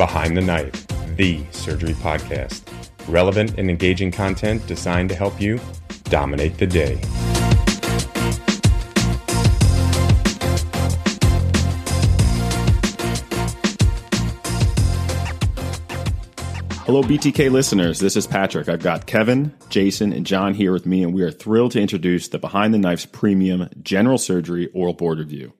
Behind 0.00 0.34
the 0.34 0.40
Knife, 0.40 0.86
the 1.18 1.44
surgery 1.50 1.92
podcast. 1.92 2.62
Relevant 3.06 3.58
and 3.58 3.68
engaging 3.68 4.10
content 4.10 4.66
designed 4.66 5.10
to 5.10 5.14
help 5.14 5.38
you 5.38 5.60
dominate 6.04 6.56
the 6.56 6.66
day. 6.66 6.98
Hello, 16.86 17.02
BTK 17.02 17.50
listeners. 17.50 17.98
This 17.98 18.16
is 18.16 18.26
Patrick. 18.26 18.70
I've 18.70 18.82
got 18.82 19.04
Kevin, 19.04 19.52
Jason, 19.68 20.14
and 20.14 20.24
John 20.24 20.54
here 20.54 20.72
with 20.72 20.86
me, 20.86 21.02
and 21.02 21.12
we 21.12 21.22
are 21.24 21.30
thrilled 21.30 21.72
to 21.72 21.80
introduce 21.82 22.28
the 22.28 22.38
Behind 22.38 22.72
the 22.72 22.78
Knife's 22.78 23.04
premium 23.04 23.68
general 23.82 24.16
surgery 24.16 24.70
oral 24.72 24.94
board 24.94 25.18
review. 25.18 25.52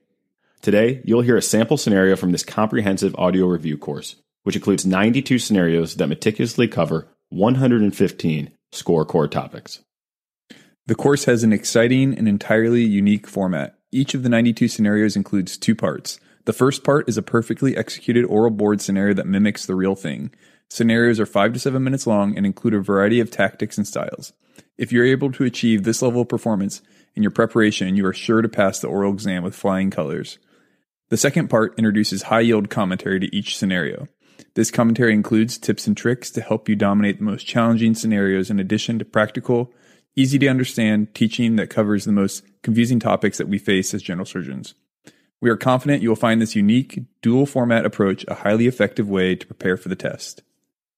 Today, 0.63 1.01
you'll 1.05 1.21
hear 1.21 1.37
a 1.37 1.43
sample 1.43 1.77
scenario 1.77 2.15
from 2.15 2.31
this 2.31 2.43
comprehensive 2.43 3.15
audio 3.17 3.45
review 3.45 3.77
course, 3.77 4.15
which 4.43 4.55
includes 4.55 4.85
92 4.85 5.39
scenarios 5.39 5.95
that 5.95 6.07
meticulously 6.07 6.67
cover 6.67 7.07
115 7.29 8.51
score 8.71 9.05
core 9.05 9.27
topics. 9.27 9.79
The 10.87 10.95
course 10.95 11.25
has 11.25 11.43
an 11.43 11.53
exciting 11.53 12.17
and 12.17 12.27
entirely 12.27 12.83
unique 12.83 13.27
format. 13.27 13.77
Each 13.91 14.13
of 14.13 14.23
the 14.23 14.29
92 14.29 14.67
scenarios 14.67 15.15
includes 15.15 15.57
two 15.57 15.75
parts. 15.75 16.19
The 16.45 16.53
first 16.53 16.83
part 16.83 17.07
is 17.07 17.17
a 17.17 17.21
perfectly 17.21 17.77
executed 17.77 18.25
oral 18.25 18.51
board 18.51 18.81
scenario 18.81 19.13
that 19.13 19.27
mimics 19.27 19.65
the 19.65 19.75
real 19.75 19.95
thing. 19.95 20.31
Scenarios 20.69 21.19
are 21.19 21.25
5 21.25 21.53
to 21.53 21.59
7 21.59 21.83
minutes 21.83 22.07
long 22.07 22.35
and 22.35 22.45
include 22.45 22.73
a 22.73 22.79
variety 22.79 23.19
of 23.19 23.29
tactics 23.29 23.77
and 23.77 23.85
styles. 23.85 24.33
If 24.77 24.91
you're 24.91 25.05
able 25.05 25.31
to 25.33 25.43
achieve 25.43 25.83
this 25.83 26.01
level 26.01 26.21
of 26.21 26.29
performance 26.29 26.81
in 27.15 27.21
your 27.21 27.31
preparation, 27.31 27.95
you 27.95 28.05
are 28.05 28.13
sure 28.13 28.41
to 28.41 28.49
pass 28.49 28.79
the 28.79 28.87
oral 28.87 29.13
exam 29.13 29.43
with 29.43 29.55
flying 29.55 29.91
colors. 29.91 30.39
The 31.09 31.17
second 31.17 31.49
part 31.49 31.77
introduces 31.77 32.23
high 32.23 32.39
yield 32.39 32.69
commentary 32.69 33.19
to 33.19 33.35
each 33.35 33.57
scenario. 33.57 34.07
This 34.55 34.71
commentary 34.71 35.13
includes 35.13 35.57
tips 35.57 35.87
and 35.87 35.95
tricks 35.95 36.29
to 36.31 36.41
help 36.41 36.67
you 36.67 36.75
dominate 36.75 37.17
the 37.17 37.23
most 37.23 37.45
challenging 37.45 37.95
scenarios 37.95 38.49
in 38.49 38.59
addition 38.59 38.99
to 38.99 39.05
practical, 39.05 39.73
easy 40.15 40.37
to 40.39 40.47
understand 40.47 41.13
teaching 41.13 41.55
that 41.55 41.69
covers 41.69 42.05
the 42.05 42.11
most 42.11 42.43
confusing 42.61 42.99
topics 42.99 43.37
that 43.37 43.47
we 43.47 43.57
face 43.57 43.93
as 43.93 44.01
general 44.01 44.25
surgeons. 44.25 44.73
We 45.41 45.49
are 45.49 45.57
confident 45.57 46.03
you 46.03 46.09
will 46.09 46.15
find 46.15 46.41
this 46.41 46.55
unique, 46.55 47.03
dual 47.21 47.45
format 47.45 47.85
approach 47.85 48.23
a 48.27 48.35
highly 48.35 48.67
effective 48.67 49.09
way 49.09 49.35
to 49.35 49.47
prepare 49.47 49.75
for 49.75 49.89
the 49.89 49.95
test. 49.95 50.43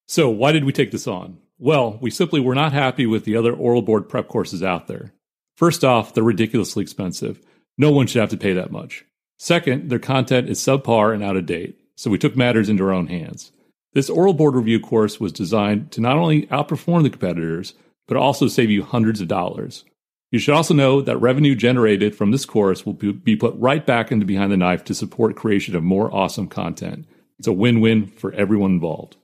So, 0.06 0.28
why 0.28 0.52
did 0.52 0.64
we 0.64 0.72
take 0.72 0.90
this 0.90 1.06
on? 1.06 1.38
Well, 1.58 1.98
we 2.02 2.10
simply 2.10 2.40
were 2.40 2.54
not 2.54 2.72
happy 2.72 3.06
with 3.06 3.24
the 3.24 3.36
other 3.36 3.54
oral 3.54 3.80
board 3.80 4.08
prep 4.08 4.28
courses 4.28 4.62
out 4.62 4.86
there. 4.86 5.14
First 5.56 5.84
off, 5.84 6.12
they're 6.12 6.22
ridiculously 6.22 6.82
expensive. 6.82 7.40
No 7.78 7.90
one 7.90 8.06
should 8.06 8.20
have 8.20 8.30
to 8.30 8.36
pay 8.36 8.52
that 8.52 8.70
much. 8.70 9.04
Second, 9.38 9.88
their 9.88 9.98
content 9.98 10.48
is 10.48 10.58
subpar 10.58 11.14
and 11.14 11.22
out 11.22 11.36
of 11.36 11.46
date, 11.46 11.78
so 11.96 12.10
we 12.10 12.18
took 12.18 12.36
matters 12.36 12.68
into 12.68 12.84
our 12.84 12.92
own 12.92 13.06
hands. 13.06 13.52
This 13.92 14.10
oral 14.10 14.34
board 14.34 14.54
review 14.54 14.80
course 14.80 15.20
was 15.20 15.32
designed 15.32 15.92
to 15.92 16.00
not 16.00 16.16
only 16.16 16.46
outperform 16.46 17.04
the 17.04 17.10
competitors, 17.10 17.74
but 18.06 18.16
also 18.16 18.48
save 18.48 18.70
you 18.70 18.82
hundreds 18.82 19.20
of 19.20 19.28
dollars. 19.28 19.84
You 20.30 20.38
should 20.40 20.54
also 20.54 20.74
know 20.74 21.00
that 21.00 21.18
revenue 21.18 21.54
generated 21.54 22.16
from 22.16 22.32
this 22.32 22.44
course 22.44 22.84
will 22.84 22.94
be 22.94 23.36
put 23.36 23.54
right 23.56 23.86
back 23.86 24.10
into 24.10 24.26
Behind 24.26 24.50
the 24.50 24.56
Knife 24.56 24.82
to 24.84 24.94
support 24.94 25.36
creation 25.36 25.76
of 25.76 25.84
more 25.84 26.12
awesome 26.12 26.48
content. 26.48 27.06
It's 27.38 27.46
a 27.46 27.52
win-win 27.52 28.08
for 28.08 28.32
everyone 28.32 28.72
involved. 28.72 29.16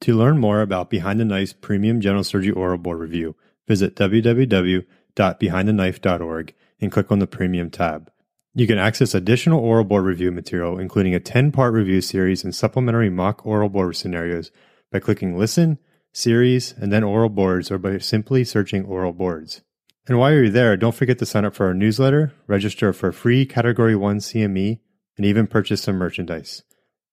To 0.00 0.16
learn 0.16 0.38
more 0.38 0.60
about 0.60 0.90
Behind 0.90 1.20
the 1.20 1.24
Knife's 1.24 1.52
premium 1.52 2.00
general 2.00 2.24
surgery 2.24 2.52
oral 2.52 2.78
board 2.78 2.98
review, 2.98 3.36
visit 3.68 3.94
www.behindtheknife.org 3.94 6.54
and 6.80 6.92
click 6.92 7.12
on 7.12 7.18
the 7.20 7.26
premium 7.26 7.70
tab. 7.70 8.10
You 8.58 8.66
can 8.66 8.76
access 8.76 9.14
additional 9.14 9.60
oral 9.60 9.84
board 9.84 10.04
review 10.04 10.32
material, 10.32 10.80
including 10.80 11.14
a 11.14 11.20
10 11.20 11.52
part 11.52 11.72
review 11.72 12.00
series 12.00 12.42
and 12.42 12.52
supplementary 12.52 13.08
mock 13.08 13.46
oral 13.46 13.68
board 13.68 13.94
scenarios, 13.94 14.50
by 14.90 14.98
clicking 14.98 15.38
Listen, 15.38 15.78
Series, 16.12 16.74
and 16.76 16.92
then 16.92 17.04
Oral 17.04 17.28
Boards, 17.28 17.70
or 17.70 17.78
by 17.78 17.98
simply 17.98 18.42
searching 18.42 18.84
Oral 18.84 19.12
Boards. 19.12 19.62
And 20.08 20.18
while 20.18 20.32
you're 20.32 20.50
there, 20.50 20.76
don't 20.76 20.96
forget 20.96 21.20
to 21.20 21.26
sign 21.26 21.44
up 21.44 21.54
for 21.54 21.66
our 21.66 21.72
newsletter, 21.72 22.32
register 22.48 22.92
for 22.92 23.10
a 23.10 23.12
free 23.12 23.46
Category 23.46 23.94
1 23.94 24.18
CME, 24.18 24.80
and 25.16 25.24
even 25.24 25.46
purchase 25.46 25.82
some 25.82 25.94
merchandise. 25.94 26.64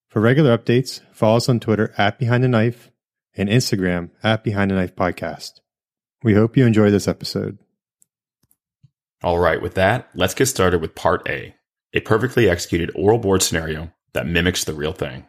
For 0.10 0.22
regular 0.22 0.58
updates, 0.58 1.02
follow 1.14 1.38
us 1.38 1.48
on 1.48 1.60
Twitter 1.60 1.94
at 1.96 2.18
Behind 2.18 2.44
the 2.44 2.48
Knife 2.48 2.90
and 3.38 3.50
Instagram 3.50 4.10
at 4.24 4.44
Behind 4.44 4.72
the 4.72 4.76
Knife 4.76 4.96
Podcast. 4.96 5.60
We 6.24 6.34
hope 6.34 6.58
you 6.58 6.66
enjoy 6.66 6.90
this 6.90 7.08
episode. 7.08 7.60
All 9.24 9.40
right, 9.40 9.62
with 9.62 9.76
that, 9.76 10.10
let's 10.14 10.34
get 10.34 10.48
started 10.48 10.82
with 10.82 10.96
part 10.96 11.28
A 11.28 11.56
a 11.96 12.02
perfectly 12.02 12.50
executed 12.50 12.92
oral 12.94 13.18
board 13.18 13.42
scenario 13.42 13.92
that 14.14 14.28
mimics 14.28 14.66
the 14.66 14.74
real 14.74 14.92
thing. 14.92 15.26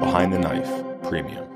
Behind 0.00 0.32
the 0.32 0.38
Knife 0.38 0.68
Premium. 1.04 1.46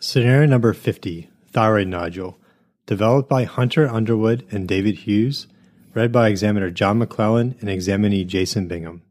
Scenario 0.00 0.46
number 0.46 0.72
50 0.72 1.30
Thyroid 1.52 1.86
Nodule, 1.86 2.38
developed 2.86 3.28
by 3.28 3.44
Hunter 3.44 3.88
Underwood 3.88 4.44
and 4.50 4.66
David 4.66 4.96
Hughes, 4.96 5.46
read 5.94 6.10
by 6.10 6.28
examiner 6.28 6.70
John 6.70 6.98
McClellan 6.98 7.54
and 7.60 7.70
examinee 7.70 8.24
Jason 8.24 8.66
Bingham. 8.66 9.02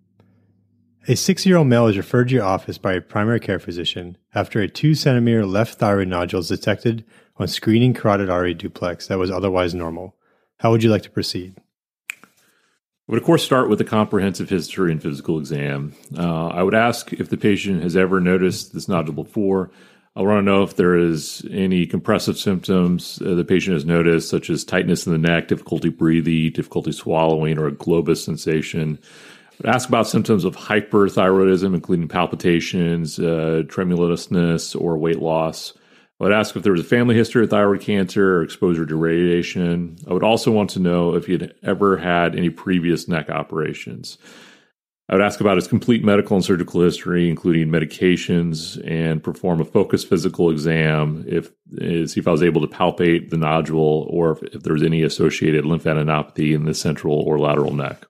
A 1.08 1.16
six 1.16 1.48
year 1.48 1.58
old 1.58 1.66
male 1.66 1.88
is 1.88 1.98
referred 1.98 2.30
to 2.30 2.36
your 2.36 2.44
office 2.44 2.78
by 2.78 2.94
a 2.94 3.02
primary 3.02 3.40
care 3.40 3.58
physician 3.58 4.18
after 4.36 4.62
a 4.62 4.68
2 4.68 4.94
centimeter 4.94 5.48
left 5.48 5.80
thyroid 5.80 6.08
nodule 6.08 6.42
is 6.42 6.48
detected 6.48 7.04
on 7.38 7.48
screening 7.48 7.96
carotid 7.96 8.30
artery 8.30 8.54
duplex 8.54 9.08
that 9.08 9.18
was 9.18 9.32
otherwise 9.32 9.74
normal. 9.74 10.16
How 10.60 10.70
would 10.70 10.84
you 10.84 10.92
like 10.92 11.02
to 11.02 11.10
proceed? 11.10 11.56
I 12.12 12.28
would, 13.08 13.18
of 13.18 13.26
course, 13.26 13.44
start 13.44 13.68
with 13.68 13.82
a 13.82 13.84
comprehensive 13.84 14.50
history 14.50 14.92
and 14.92 15.02
physical 15.02 15.40
exam. 15.40 15.96
Uh, 16.16 16.50
I 16.50 16.62
would 16.62 16.76
ask 16.76 17.12
if 17.14 17.30
the 17.30 17.38
patient 17.38 17.82
has 17.82 17.98
ever 17.98 18.22
noticed 18.22 18.72
this 18.72 18.88
nodule 18.88 19.16
before. 19.16 19.72
I 20.16 20.22
want 20.22 20.38
to 20.38 20.44
know 20.44 20.62
if 20.62 20.76
there 20.76 20.96
is 20.96 21.44
any 21.50 21.88
compressive 21.88 22.38
symptoms 22.38 23.20
uh, 23.26 23.34
the 23.34 23.44
patient 23.44 23.74
has 23.74 23.86
noticed, 23.86 24.30
such 24.30 24.52
as 24.52 24.64
tightness 24.64 25.08
in 25.08 25.14
the 25.14 25.18
neck, 25.18 25.48
difficulty 25.48 25.90
breathing, 25.90 26.52
difficulty 26.52 26.92
swallowing, 26.92 27.58
or 27.58 27.66
a 27.66 27.72
globus 27.72 28.24
sensation 28.24 29.00
ask 29.66 29.88
about 29.88 30.08
symptoms 30.08 30.46
of 30.46 30.56
hyperthyroidism, 30.56 31.74
including 31.74 32.08
palpitations, 32.08 33.20
uh, 33.20 33.64
tremulousness, 33.68 34.76
or 34.76 34.98
weight 34.98 35.20
loss. 35.20 35.74
I 36.20 36.26
would 36.26 36.34
ask 36.34 36.56
if 36.56 36.64
there 36.64 36.72
was 36.72 36.82
a 36.82 36.86
family 36.86 37.16
history 37.16 37.44
of 37.44 37.50
thyroid 37.50 37.82
cancer 37.82 38.38
or 38.38 38.44
exposure 38.44 38.86
to 38.86 38.96
radiation. 38.96 39.98
I 40.08 40.14
would 40.14 40.24
also 40.24 40.52
want 40.52 40.70
to 40.72 40.80
know 40.80 41.16
if 41.16 41.26
he 41.26 41.34
had 41.34 41.56
ever 41.64 41.98
had 41.98 42.36
any 42.36 42.50
previous 42.50 43.08
neck 43.08 43.30
operations. 43.30 44.20
I 45.10 45.16
would 45.16 45.24
ask 45.24 45.42
about 45.42 45.58
his 45.58 45.68
complete 45.68 46.06
medical 46.06 46.38
and 46.38 46.46
surgical 46.46 46.82
history, 46.82 47.30
including 47.30 47.68
medications, 47.68 48.82
and 48.90 49.22
perform 49.22 49.60
a 49.60 49.66
focused 49.66 50.08
physical 50.08 50.50
exam 50.50 51.26
if 51.28 51.52
see 52.08 52.20
if 52.20 52.28
I 52.28 52.32
was 52.32 52.44
able 52.44 52.62
to 52.62 52.68
palpate 52.68 53.30
the 53.30 53.38
nodule 53.38 54.08
or 54.10 54.32
if, 54.32 54.44
if 54.44 54.64
there 54.64 54.74
was 54.74 54.84
any 54.84 55.04
associated 55.04 55.66
lymphadenopathy 55.66 56.54
in 56.54 56.66
the 56.66 56.74
central 56.74 57.16
or 57.16 57.40
lateral 57.40 57.74
neck. 57.74 58.06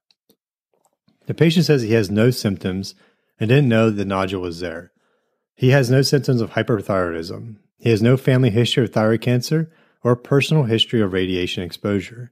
The 1.28 1.34
patient 1.34 1.66
says 1.66 1.82
he 1.82 1.94
has 1.94 2.09
no 2.09 2.32
symptoms 2.32 2.96
and 3.40 3.50
didn't 3.50 3.70
know 3.70 3.90
the 3.90 4.06
nodule 4.06 4.42
was 4.42 4.59
there. 4.59 4.92
He 5.56 5.70
has 5.70 5.92
no 5.92 6.02
symptoms 6.02 6.42
of 6.42 6.52
hyperthyroidism. 6.52 7.58
He 7.78 7.90
has 7.90 8.02
no 8.02 8.18
family 8.18 8.50
history 8.50 8.84
of 8.84 8.92
thyroid 8.92 9.22
cancer 9.22 9.72
or 10.04 10.16
personal 10.16 10.64
history 10.64 11.02
of 11.02 11.14
radiation 11.14 11.64
exposure. 11.64 12.32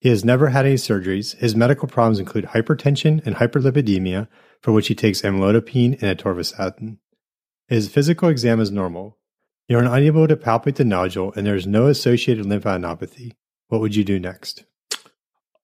He 0.00 0.08
has 0.08 0.24
never 0.24 0.48
had 0.48 0.66
any 0.66 0.74
surgeries. 0.74 1.36
His 1.38 1.56
medical 1.56 1.88
problems 1.88 2.18
include 2.18 2.46
hypertension 2.46 3.24
and 3.24 3.36
hyperlipidemia, 3.36 4.28
for 4.60 4.72
which 4.72 4.88
he 4.88 4.94
takes 4.94 5.22
amlodipine 5.22 6.02
and 6.02 6.18
atorvastatin. 6.18 6.98
His 7.68 7.88
physical 7.88 8.28
exam 8.28 8.60
is 8.60 8.70
normal. 8.70 9.18
You 9.66 9.78
are 9.78 9.84
unable 9.84 10.28
to 10.28 10.36
palpate 10.36 10.74
the 10.76 10.84
nodule, 10.84 11.32
and 11.34 11.46
there 11.46 11.56
is 11.56 11.66
no 11.66 11.86
associated 11.86 12.44
lymphadenopathy. 12.44 13.32
What 13.68 13.80
would 13.80 13.96
you 13.96 14.04
do 14.04 14.20
next? 14.20 14.64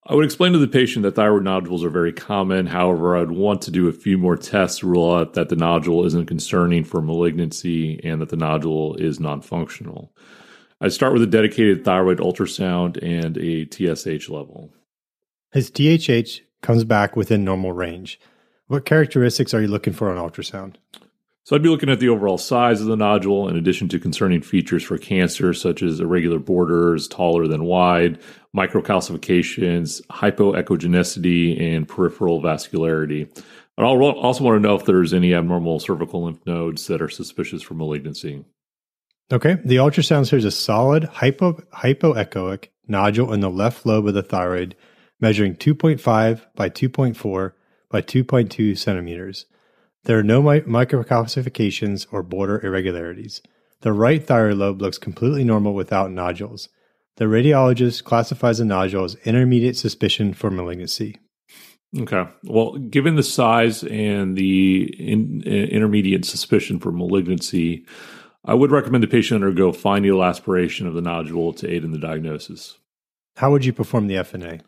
I 0.07 0.15
would 0.15 0.25
explain 0.25 0.53
to 0.53 0.59
the 0.59 0.67
patient 0.67 1.03
that 1.03 1.15
thyroid 1.15 1.45
nodules 1.45 1.85
are 1.85 1.91
very 1.91 2.13
common. 2.13 2.67
However, 2.67 3.17
I'd 3.17 3.31
want 3.31 3.63
to 3.63 3.71
do 3.71 3.87
a 3.89 3.93
few 3.93 4.17
more 4.17 4.37
tests 4.37 4.79
to 4.79 4.87
rule 4.87 5.15
out 5.15 5.35
that 5.35 5.51
the 5.51 5.57
nodule 5.57 6.07
isn't 6.07 6.27
concerning 6.27 6.85
for 6.85 7.03
malignancy 7.03 8.01
and 8.03 8.21
that 8.21 8.31
the 8.31 8.37
nodule 8.37 8.97
is 8.97 9.21
non 9.21 9.43
functional. 9.43 10.13
I'd 10.81 10.95
start 10.95 11.13
with 11.13 11.23
a 11.23 11.27
dedicated 11.27 11.85
thyroid 11.85 12.19
ultrasound 12.19 12.99
and 13.03 13.37
a 13.37 13.67
TSH 13.67 14.31
level. 14.31 14.73
His 15.53 15.69
TSH 15.69 16.41
comes 16.63 16.85
back 16.85 17.15
within 17.15 17.45
normal 17.45 17.73
range. 17.73 18.19
What 18.69 18.87
characteristics 18.87 19.53
are 19.53 19.61
you 19.61 19.69
looking 19.69 19.93
for 19.93 20.11
on 20.11 20.17
ultrasound? 20.17 20.77
So 21.45 21.57
I'd 21.57 21.63
be 21.63 21.69
looking 21.69 21.89
at 21.89 22.01
the 22.01 22.11
overall 22.11 22.39
size 22.39 22.81
of 22.81 22.87
the 22.87 22.97
nodule 22.97 23.49
in 23.49 23.57
addition 23.57 23.89
to 23.89 23.99
concerning 23.99 24.43
features 24.43 24.85
for 24.85 24.99
cancer 24.99 25.53
such 25.55 25.83
as 25.83 25.99
irregular 25.99 26.39
borders, 26.39 27.09
taller 27.09 27.49
than 27.49 27.65
wide, 27.65 28.21
microcalcifications, 28.57 30.05
hypoechogenicity, 30.09 31.61
and 31.61 31.89
peripheral 31.89 32.43
vascularity. 32.43 33.29
I'd 33.79 33.85
also 33.85 34.45
want 34.45 34.57
to 34.57 34.69
know 34.69 34.75
if 34.75 34.85
there's 34.85 35.15
any 35.15 35.35
abnormal 35.35 35.81
cervical 35.81 36.25
lymph 36.25 36.45
nodes 36.45 36.87
that 36.89 37.01
are 37.01 37.09
suspicious 37.09 37.63
for 37.63 37.75
malignancy. 37.75 38.45
Okay, 39.33 39.57
the 39.65 39.77
ultrasound 39.77 40.29
shows 40.29 40.45
a 40.45 40.51
solid 40.51 41.05
hypo, 41.05 41.53
hypoechoic 41.73 42.67
nodule 42.87 43.33
in 43.33 43.41
the 43.41 43.49
left 43.49 43.87
lobe 43.87 44.09
of 44.09 44.15
the 44.15 44.23
thyroid, 44.23 44.77
measuring 45.21 45.55
2.5 45.55 46.43
by 46.55 46.69
2.4 46.69 47.53
by 47.89 48.03
2.2 48.03 48.77
centimeters. 48.77 49.47
There 50.05 50.19
are 50.19 50.23
no 50.23 50.43
mi- 50.43 50.61
microcalcifications 50.61 52.07
or 52.11 52.23
border 52.23 52.65
irregularities. 52.65 53.43
The 53.83 53.93
right 53.93 54.25
thyroid 54.25 54.57
lobe 54.57 54.83
looks 54.83 54.99
completely 54.99 55.45
normal 55.45 55.75
without 55.75 56.11
nodules. 56.11 56.69
The 57.17 57.27
radiologist 57.27 58.05
classifies 58.05 58.59
the 58.59 58.65
nodule 58.65 59.05
as 59.05 59.15
intermediate 59.25 59.77
suspicion 59.77 60.33
for 60.33 60.51
malignancy. 60.51 61.17
Okay. 61.99 62.25
Well, 62.45 62.77
given 62.77 63.17
the 63.17 63.23
size 63.23 63.83
and 63.85 64.37
the 64.37 64.95
in, 64.99 65.43
uh, 65.45 65.51
intermediate 65.51 66.25
suspicion 66.25 66.79
for 66.79 66.93
malignancy, 66.93 67.85
I 68.45 68.55
would 68.55 68.71
recommend 68.71 69.03
the 69.03 69.09
patient 69.09 69.43
undergo 69.43 69.73
fine 69.73 70.03
needle 70.03 70.25
aspiration 70.25 70.87
of 70.87 70.95
the 70.95 71.03
nodule 71.03 71.53
to 71.55 71.69
aid 71.69 71.85
in 71.85 71.91
the 71.91 71.99
diagnosis. 71.99 72.79
How 73.37 73.51
would 73.51 73.65
you 73.65 73.73
perform 73.73 74.07
the 74.07 74.15
FNA? 74.15 74.61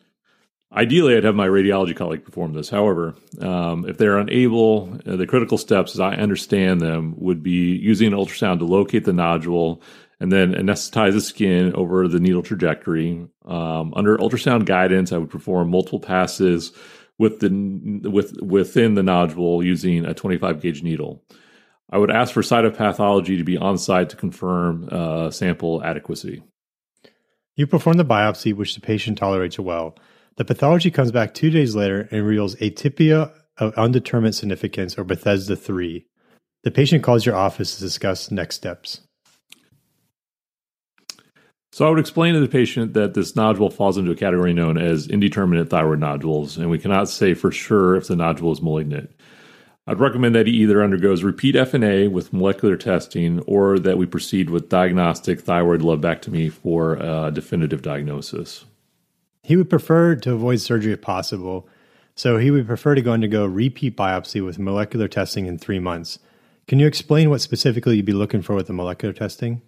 Ideally, 0.74 1.16
I'd 1.16 1.24
have 1.24 1.34
my 1.34 1.48
radiology 1.48 1.94
colleague 1.94 2.24
perform 2.24 2.54
this. 2.54 2.70
However, 2.70 3.14
um, 3.40 3.86
if 3.86 3.98
they're 3.98 4.16
unable, 4.16 4.98
uh, 5.06 5.16
the 5.16 5.26
critical 5.26 5.58
steps, 5.58 5.94
as 5.94 6.00
I 6.00 6.14
understand 6.14 6.80
them, 6.80 7.14
would 7.18 7.42
be 7.42 7.76
using 7.76 8.12
an 8.12 8.18
ultrasound 8.18 8.58
to 8.60 8.64
locate 8.64 9.04
the 9.04 9.12
nodule 9.12 9.82
and 10.18 10.32
then 10.32 10.54
anesthetize 10.54 11.12
the 11.12 11.20
skin 11.20 11.74
over 11.74 12.08
the 12.08 12.20
needle 12.20 12.42
trajectory. 12.42 13.26
Um, 13.44 13.92
under 13.94 14.16
ultrasound 14.16 14.64
guidance, 14.64 15.12
I 15.12 15.18
would 15.18 15.30
perform 15.30 15.70
multiple 15.70 16.00
passes 16.00 16.72
with 17.18 17.40
the 17.40 18.08
with 18.08 18.40
within 18.40 18.94
the 18.94 19.02
nodule 19.02 19.62
using 19.62 20.06
a 20.06 20.14
25 20.14 20.62
gauge 20.62 20.82
needle. 20.82 21.22
I 21.90 21.98
would 21.98 22.10
ask 22.10 22.32
for 22.32 22.40
cytopathology 22.40 23.36
to 23.36 23.44
be 23.44 23.58
on 23.58 23.76
site 23.76 24.08
to 24.10 24.16
confirm 24.16 24.88
uh, 24.90 25.30
sample 25.30 25.84
adequacy. 25.84 26.42
You 27.54 27.66
perform 27.66 27.98
the 27.98 28.04
biopsy, 28.04 28.54
which 28.54 28.74
the 28.74 28.80
patient 28.80 29.18
tolerates 29.18 29.58
well. 29.58 29.96
The 30.36 30.44
pathology 30.44 30.90
comes 30.90 31.12
back 31.12 31.34
two 31.34 31.50
days 31.50 31.74
later 31.74 32.08
and 32.10 32.26
reveals 32.26 32.56
atypia 32.56 33.32
of 33.58 33.74
undetermined 33.74 34.34
significance 34.34 34.96
or 34.98 35.04
Bethesda 35.04 35.56
3. 35.56 36.06
The 36.64 36.70
patient 36.70 37.02
calls 37.02 37.26
your 37.26 37.36
office 37.36 37.74
to 37.74 37.82
discuss 37.82 38.30
next 38.30 38.56
steps. 38.56 39.00
So 41.72 41.86
I 41.86 41.90
would 41.90 41.98
explain 41.98 42.34
to 42.34 42.40
the 42.40 42.48
patient 42.48 42.92
that 42.94 43.14
this 43.14 43.34
nodule 43.34 43.70
falls 43.70 43.96
into 43.96 44.10
a 44.10 44.16
category 44.16 44.52
known 44.52 44.76
as 44.76 45.06
indeterminate 45.06 45.70
thyroid 45.70 46.00
nodules, 46.00 46.58
and 46.58 46.70
we 46.70 46.78
cannot 46.78 47.08
say 47.08 47.32
for 47.32 47.50
sure 47.50 47.96
if 47.96 48.08
the 48.08 48.16
nodule 48.16 48.52
is 48.52 48.60
malignant. 48.60 49.10
I'd 49.86 49.98
recommend 49.98 50.34
that 50.34 50.46
he 50.46 50.52
either 50.54 50.82
undergoes 50.82 51.24
repeat 51.24 51.54
FNA 51.54 52.10
with 52.10 52.32
molecular 52.32 52.76
testing 52.76 53.40
or 53.40 53.78
that 53.80 53.98
we 53.98 54.06
proceed 54.06 54.48
with 54.48 54.68
diagnostic 54.68 55.40
thyroid 55.40 55.80
lobectomy 55.80 56.52
for 56.52 56.94
a 56.96 57.30
definitive 57.32 57.82
diagnosis. 57.82 58.64
He 59.42 59.56
would 59.56 59.68
prefer 59.68 60.14
to 60.16 60.32
avoid 60.32 60.60
surgery 60.60 60.92
if 60.92 61.02
possible, 61.02 61.68
so 62.14 62.38
he 62.38 62.50
would 62.50 62.66
prefer 62.66 62.94
to 62.94 63.02
go 63.02 63.12
undergo 63.12 63.44
repeat 63.44 63.96
biopsy 63.96 64.44
with 64.44 64.58
molecular 64.58 65.08
testing 65.08 65.46
in 65.46 65.58
three 65.58 65.80
months. 65.80 66.20
Can 66.68 66.78
you 66.78 66.86
explain 66.86 67.28
what 67.28 67.40
specifically 67.40 67.96
you'd 67.96 68.04
be 68.04 68.12
looking 68.12 68.40
for 68.40 68.54
with 68.54 68.68
the 68.68 68.72
molecular 68.72 69.12
testing? 69.12 69.60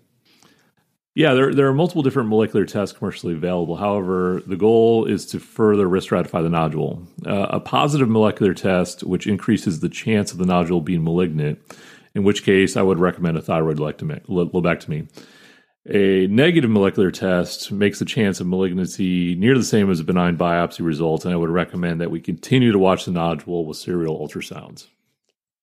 Yeah, 1.16 1.34
there, 1.34 1.52
there 1.52 1.68
are 1.68 1.74
multiple 1.74 2.02
different 2.02 2.28
molecular 2.28 2.66
tests 2.66 2.96
commercially 2.96 3.34
available. 3.34 3.76
However, 3.76 4.42
the 4.46 4.56
goal 4.56 5.06
is 5.06 5.26
to 5.26 5.40
further 5.40 5.88
risk 5.88 6.10
stratify 6.10 6.42
the 6.42 6.50
nodule. 6.50 7.06
Uh, 7.26 7.46
a 7.50 7.60
positive 7.60 8.08
molecular 8.08 8.54
test, 8.54 9.02
which 9.02 9.26
increases 9.26 9.80
the 9.80 9.88
chance 9.88 10.32
of 10.32 10.38
the 10.38 10.46
nodule 10.46 10.80
being 10.80 11.04
malignant, 11.04 11.60
in 12.14 12.22
which 12.22 12.44
case 12.44 12.76
I 12.76 12.82
would 12.82 12.98
recommend 12.98 13.36
a 13.36 13.42
thyroid 13.42 13.78
lobectomy. 13.78 15.08
A 15.86 16.26
negative 16.28 16.70
molecular 16.70 17.10
test 17.10 17.70
makes 17.70 17.98
the 17.98 18.06
chance 18.06 18.40
of 18.40 18.46
malignancy 18.46 19.34
near 19.34 19.54
the 19.54 19.64
same 19.64 19.90
as 19.90 20.00
a 20.00 20.04
benign 20.04 20.38
biopsy 20.38 20.82
result, 20.82 21.26
and 21.26 21.34
I 21.34 21.36
would 21.36 21.50
recommend 21.50 22.00
that 22.00 22.10
we 22.10 22.20
continue 22.20 22.72
to 22.72 22.78
watch 22.78 23.04
the 23.04 23.10
nodule 23.10 23.66
with 23.66 23.76
serial 23.76 24.18
ultrasounds. 24.18 24.86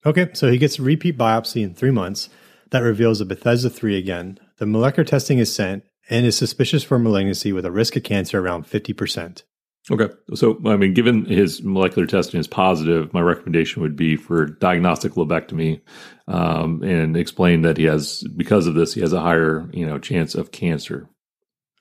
Okay, 0.05 0.29
so 0.33 0.51
he 0.51 0.59
gets 0.59 0.77
a 0.77 0.83
repeat 0.83 1.17
biopsy 1.17 1.63
in 1.63 1.73
three 1.73 1.89
months 1.89 2.29
that 2.69 2.81
reveals 2.81 3.19
a 3.19 3.25
Bethesda 3.25 3.69
3 3.69 3.97
again. 3.97 4.39
The 4.57 4.67
molecular 4.67 5.05
testing 5.05 5.39
is 5.39 5.53
sent 5.53 5.83
and 6.07 6.25
is 6.25 6.37
suspicious 6.37 6.83
for 6.83 6.99
malignancy 6.99 7.51
with 7.51 7.65
a 7.65 7.71
risk 7.71 7.95
of 7.95 8.03
cancer 8.03 8.39
around 8.39 8.65
50%. 8.65 9.43
Okay. 9.89 10.09
So, 10.35 10.59
I 10.65 10.77
mean, 10.77 10.93
given 10.93 11.25
his 11.25 11.63
molecular 11.63 12.05
testing 12.05 12.39
is 12.39 12.47
positive, 12.47 13.13
my 13.13 13.21
recommendation 13.21 13.81
would 13.81 13.95
be 13.95 14.15
for 14.15 14.45
diagnostic 14.45 15.13
lobectomy 15.13 15.81
um, 16.27 16.83
and 16.83 17.17
explain 17.17 17.63
that 17.63 17.77
he 17.77 17.85
has, 17.85 18.23
because 18.35 18.67
of 18.67 18.75
this, 18.75 18.93
he 18.93 19.01
has 19.01 19.11
a 19.11 19.21
higher, 19.21 19.67
you 19.73 19.85
know, 19.85 19.97
chance 19.97 20.35
of 20.35 20.51
cancer. 20.51 21.09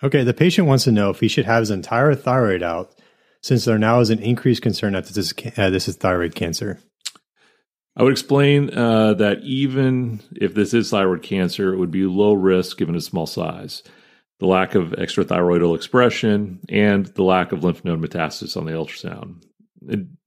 Okay. 0.02 0.24
The 0.24 0.32
patient 0.32 0.66
wants 0.66 0.84
to 0.84 0.92
know 0.92 1.10
if 1.10 1.20
he 1.20 1.28
should 1.28 1.44
have 1.44 1.60
his 1.60 1.70
entire 1.70 2.14
thyroid 2.14 2.62
out 2.62 2.94
since 3.42 3.66
there 3.66 3.78
now 3.78 4.00
is 4.00 4.10
an 4.10 4.20
increased 4.20 4.62
concern 4.62 4.94
that 4.94 5.06
this 5.06 5.16
is, 5.16 5.34
uh, 5.58 5.68
this 5.68 5.86
is 5.86 5.96
thyroid 5.96 6.34
cancer. 6.34 6.80
I 7.96 8.02
would 8.02 8.12
explain 8.12 8.72
uh, 8.72 9.14
that 9.14 9.40
even 9.42 10.20
if 10.32 10.54
this 10.54 10.72
is 10.72 10.90
thyroid 10.90 11.22
cancer, 11.22 11.74
it 11.74 11.78
would 11.78 11.90
be 11.90 12.04
low 12.04 12.32
risk 12.32 12.78
given 12.78 12.94
its 12.94 13.06
small 13.06 13.26
size, 13.26 13.82
the 14.40 14.46
lack 14.46 14.74
of 14.74 14.88
extrathyroidal 14.92 15.76
extension, 15.76 16.60
and 16.68 17.06
the 17.06 17.22
lack 17.22 17.52
of 17.52 17.62
lymph 17.62 17.84
node 17.84 18.00
metastasis 18.00 18.56
on 18.56 18.64
the 18.64 18.72
ultrasound. 18.72 19.44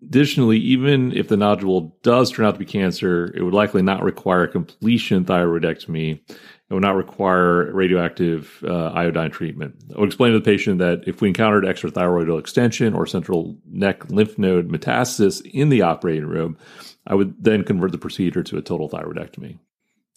Additionally, 0.03 0.57
even 0.57 1.11
if 1.11 1.27
the 1.27 1.37
nodule 1.37 1.95
does 2.01 2.31
turn 2.31 2.45
out 2.45 2.53
to 2.53 2.59
be 2.59 2.65
cancer, 2.65 3.31
it 3.35 3.43
would 3.43 3.53
likely 3.53 3.81
not 3.81 4.03
require 4.03 4.47
completion 4.47 5.25
thyroidectomy. 5.25 6.19
It 6.29 6.73
would 6.73 6.81
not 6.81 6.95
require 6.95 7.71
radioactive 7.71 8.63
uh, 8.67 8.87
iodine 8.93 9.29
treatment. 9.29 9.75
I 9.95 9.99
would 9.99 10.09
explain 10.09 10.33
to 10.33 10.39
the 10.39 10.45
patient 10.45 10.79
that 10.79 11.03
if 11.05 11.21
we 11.21 11.27
encountered 11.27 11.65
extrathyroidal 11.65 12.39
extension 12.39 12.93
or 12.95 13.05
central 13.05 13.57
neck 13.69 14.09
lymph 14.09 14.37
node 14.39 14.69
metastasis 14.69 15.41
in 15.45 15.69
the 15.69 15.83
operating 15.83 16.25
room, 16.25 16.57
I 17.05 17.15
would 17.15 17.35
then 17.43 17.63
convert 17.63 17.91
the 17.91 17.97
procedure 17.99 18.43
to 18.43 18.57
a 18.57 18.61
total 18.61 18.89
thyroidectomy. 18.89 19.59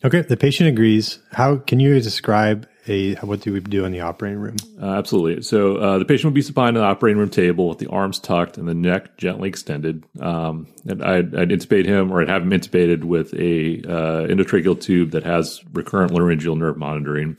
Okay, 0.04 0.20
the 0.20 0.36
patient 0.36 0.68
agrees. 0.68 1.20
How 1.32 1.56
can 1.56 1.80
you 1.80 1.98
describe 2.00 2.68
a 2.86 3.14
what 3.16 3.40
do 3.40 3.52
we 3.52 3.60
do 3.60 3.84
in 3.84 3.92
the 3.92 4.00
operating 4.00 4.38
room? 4.38 4.56
Uh, 4.80 4.90
absolutely. 4.90 5.42
So 5.42 5.76
uh, 5.76 5.98
the 5.98 6.04
patient 6.04 6.26
would 6.26 6.34
be 6.34 6.42
supine 6.42 6.68
on 6.68 6.74
the 6.74 6.82
operating 6.82 7.18
room 7.18 7.30
table 7.30 7.68
with 7.68 7.78
the 7.78 7.88
arms 7.88 8.18
tucked 8.18 8.58
and 8.58 8.68
the 8.68 8.74
neck 8.74 9.16
gently 9.16 9.48
extended. 9.48 10.04
Um, 10.20 10.68
and 10.86 11.02
I'd, 11.02 11.34
I'd, 11.34 11.48
intubate 11.48 11.86
him, 11.86 12.12
or 12.12 12.20
I'd 12.20 12.28
have 12.28 12.42
him 12.42 12.50
intubated 12.50 13.04
with 13.04 13.32
a 13.34 13.82
uh, 13.88 14.26
endotracheal 14.28 14.80
tube 14.80 15.12
that 15.12 15.24
has 15.24 15.64
recurrent 15.72 16.12
laryngeal 16.12 16.56
nerve 16.56 16.76
monitoring. 16.76 17.36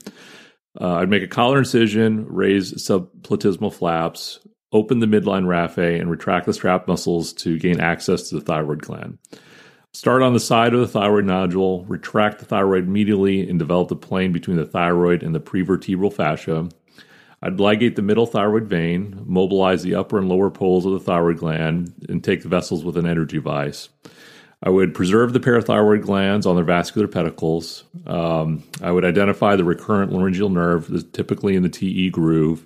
Uh, 0.80 0.96
I'd 0.96 1.08
make 1.08 1.22
a 1.22 1.28
collar 1.28 1.58
incision, 1.58 2.26
raise 2.28 2.74
subplatysmal 2.74 3.72
flaps, 3.72 4.40
open 4.72 4.98
the 4.98 5.06
midline 5.06 5.46
raphe, 5.46 6.00
and 6.00 6.10
retract 6.10 6.46
the 6.46 6.52
strap 6.52 6.86
muscles 6.86 7.32
to 7.34 7.58
gain 7.58 7.80
access 7.80 8.28
to 8.28 8.34
the 8.34 8.40
thyroid 8.40 8.82
gland. 8.82 9.18
Start 9.98 10.22
on 10.22 10.32
the 10.32 10.38
side 10.38 10.74
of 10.74 10.78
the 10.78 10.86
thyroid 10.86 11.24
nodule, 11.24 11.84
retract 11.86 12.38
the 12.38 12.44
thyroid 12.44 12.86
medially, 12.86 13.50
and 13.50 13.58
develop 13.58 13.88
the 13.88 13.96
plane 13.96 14.30
between 14.30 14.56
the 14.56 14.64
thyroid 14.64 15.24
and 15.24 15.34
the 15.34 15.40
prevertebral 15.40 16.12
fascia. 16.12 16.68
I'd 17.42 17.56
ligate 17.56 17.96
the 17.96 18.02
middle 18.02 18.24
thyroid 18.24 18.68
vein, 18.68 19.20
mobilize 19.26 19.82
the 19.82 19.96
upper 19.96 20.18
and 20.18 20.28
lower 20.28 20.50
poles 20.50 20.86
of 20.86 20.92
the 20.92 21.00
thyroid 21.00 21.38
gland, 21.38 21.94
and 22.08 22.22
take 22.22 22.44
the 22.44 22.48
vessels 22.48 22.84
with 22.84 22.96
an 22.96 23.08
energy 23.08 23.38
device. 23.38 23.88
I 24.62 24.70
would 24.70 24.94
preserve 24.94 25.32
the 25.32 25.40
parathyroid 25.40 26.02
glands 26.02 26.46
on 26.46 26.54
their 26.54 26.64
vascular 26.64 27.08
pedicles. 27.08 27.82
Um, 28.06 28.62
I 28.80 28.92
would 28.92 29.04
identify 29.04 29.56
the 29.56 29.64
recurrent 29.64 30.12
laryngeal 30.12 30.50
nerve, 30.50 31.10
typically 31.12 31.56
in 31.56 31.64
the 31.64 31.68
TE 31.68 32.10
groove, 32.10 32.64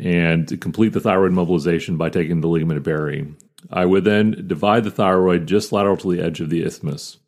and 0.00 0.60
complete 0.60 0.92
the 0.92 0.98
thyroid 0.98 1.30
mobilization 1.30 1.96
by 1.96 2.10
taking 2.10 2.40
the 2.40 2.48
ligament 2.48 2.78
of 2.78 2.82
Berry. 2.82 3.32
I 3.70 3.86
would 3.86 4.04
then 4.04 4.44
divide 4.46 4.84
the 4.84 4.90
thyroid 4.90 5.46
just 5.46 5.72
lateral 5.72 5.96
to 5.98 6.12
the 6.12 6.22
edge 6.22 6.40
of 6.40 6.50
the 6.50 6.62
isthmus. 6.62 7.18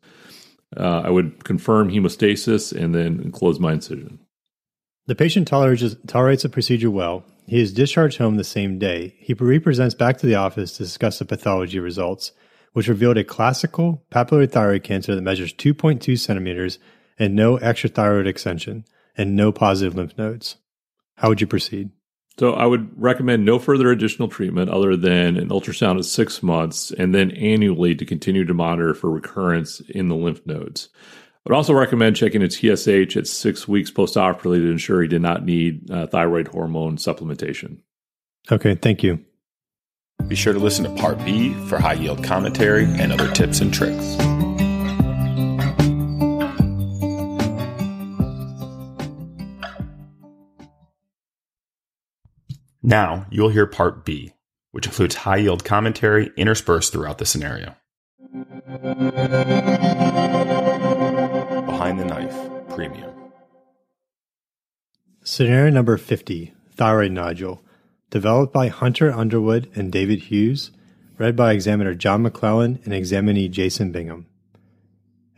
Uh, 0.75 1.01
I 1.05 1.09
would 1.09 1.43
confirm 1.43 1.89
hemostasis 1.89 2.73
and 2.73 2.93
then 2.93 3.31
close 3.31 3.59
my 3.59 3.73
incision. 3.73 4.19
The 5.07 5.15
patient 5.15 5.47
tolerates, 5.47 5.95
tolerates 6.05 6.43
the 6.43 6.49
procedure 6.49 6.91
well. 6.91 7.23
He 7.47 7.61
is 7.61 7.73
discharged 7.73 8.17
home 8.17 8.35
the 8.35 8.43
same 8.43 8.77
day. 8.77 9.15
He 9.19 9.33
represents 9.33 9.95
back 9.95 10.17
to 10.17 10.25
the 10.25 10.35
office 10.35 10.73
to 10.73 10.83
discuss 10.83 11.19
the 11.19 11.25
pathology 11.25 11.79
results, 11.79 12.33
which 12.73 12.89
revealed 12.89 13.17
a 13.17 13.23
classical 13.23 14.03
papillary 14.11 14.51
thyroid 14.51 14.83
cancer 14.83 15.15
that 15.15 15.21
measures 15.21 15.53
2.2 15.53 16.19
centimeters 16.19 16.77
and 17.17 17.35
no 17.35 17.57
extrathyroid 17.57 18.27
extension 18.27 18.83
and 19.17 19.35
no 19.35 19.53
positive 19.53 19.95
lymph 19.95 20.17
nodes. 20.17 20.57
How 21.15 21.29
would 21.29 21.41
you 21.41 21.47
proceed? 21.47 21.89
So 22.39 22.53
I 22.53 22.65
would 22.65 22.89
recommend 23.01 23.45
no 23.45 23.57
further 23.57 23.91
additional 23.91 24.27
treatment 24.27 24.69
other 24.69 24.95
than 24.95 25.37
an 25.37 25.49
ultrasound 25.49 25.97
at 25.97 26.05
six 26.05 26.43
months 26.43 26.91
and 26.91 27.13
then 27.13 27.31
annually 27.31 27.95
to 27.95 28.05
continue 28.05 28.45
to 28.45 28.53
monitor 28.53 28.93
for 28.93 29.09
recurrence 29.09 29.79
in 29.89 30.07
the 30.07 30.15
lymph 30.15 30.45
nodes. 30.45 30.89
I 31.03 31.49
would 31.49 31.55
also 31.55 31.73
recommend 31.73 32.15
checking 32.15 32.43
a 32.43 32.49
TSH 32.49 33.17
at 33.17 33.25
six 33.25 33.67
weeks 33.67 33.89
postoperatively 33.89 34.59
to 34.59 34.69
ensure 34.69 35.01
he 35.01 35.07
did 35.07 35.21
not 35.21 35.45
need 35.45 35.89
uh, 35.89 36.05
thyroid 36.07 36.49
hormone 36.49 36.97
supplementation. 36.97 37.79
Okay, 38.51 38.75
thank 38.75 39.01
you. 39.01 39.23
Be 40.27 40.35
sure 40.35 40.53
to 40.53 40.59
listen 40.59 40.83
to 40.83 41.01
Part 41.01 41.23
B 41.23 41.53
for 41.67 41.79
high 41.79 41.93
yield 41.93 42.23
commentary 42.23 42.83
and 42.83 43.13
other 43.13 43.31
tips 43.31 43.61
and 43.61 43.73
tricks. 43.73 44.17
Now 52.87 53.25
you'll 53.29 53.49
hear 53.49 53.67
part 53.67 54.05
B, 54.05 54.31
which 54.71 54.85
includes 54.85 55.15
high 55.15 55.35
yield 55.35 55.65
commentary 55.65 56.31
interspersed 56.37 56.93
throughout 56.93 57.17
the 57.17 57.25
scenario. 57.25 57.75
Behind 61.65 61.99
the 61.99 62.05
Knife 62.05 62.33
Premium. 62.69 63.11
Scenario 65.21 65.69
number 65.69 65.97
50 65.97 66.53
Thyroid 66.75 67.11
Nodule. 67.11 67.61
Developed 68.09 68.53
by 68.53 68.69
Hunter 68.69 69.11
Underwood 69.11 69.69
and 69.75 69.91
David 69.91 70.19
Hughes. 70.19 70.71
Read 71.17 71.35
by 71.35 71.51
examiner 71.51 71.93
John 71.93 72.21
McClellan 72.21 72.79
and 72.85 72.93
examinee 72.93 73.49
Jason 73.49 73.91
Bingham. 73.91 74.27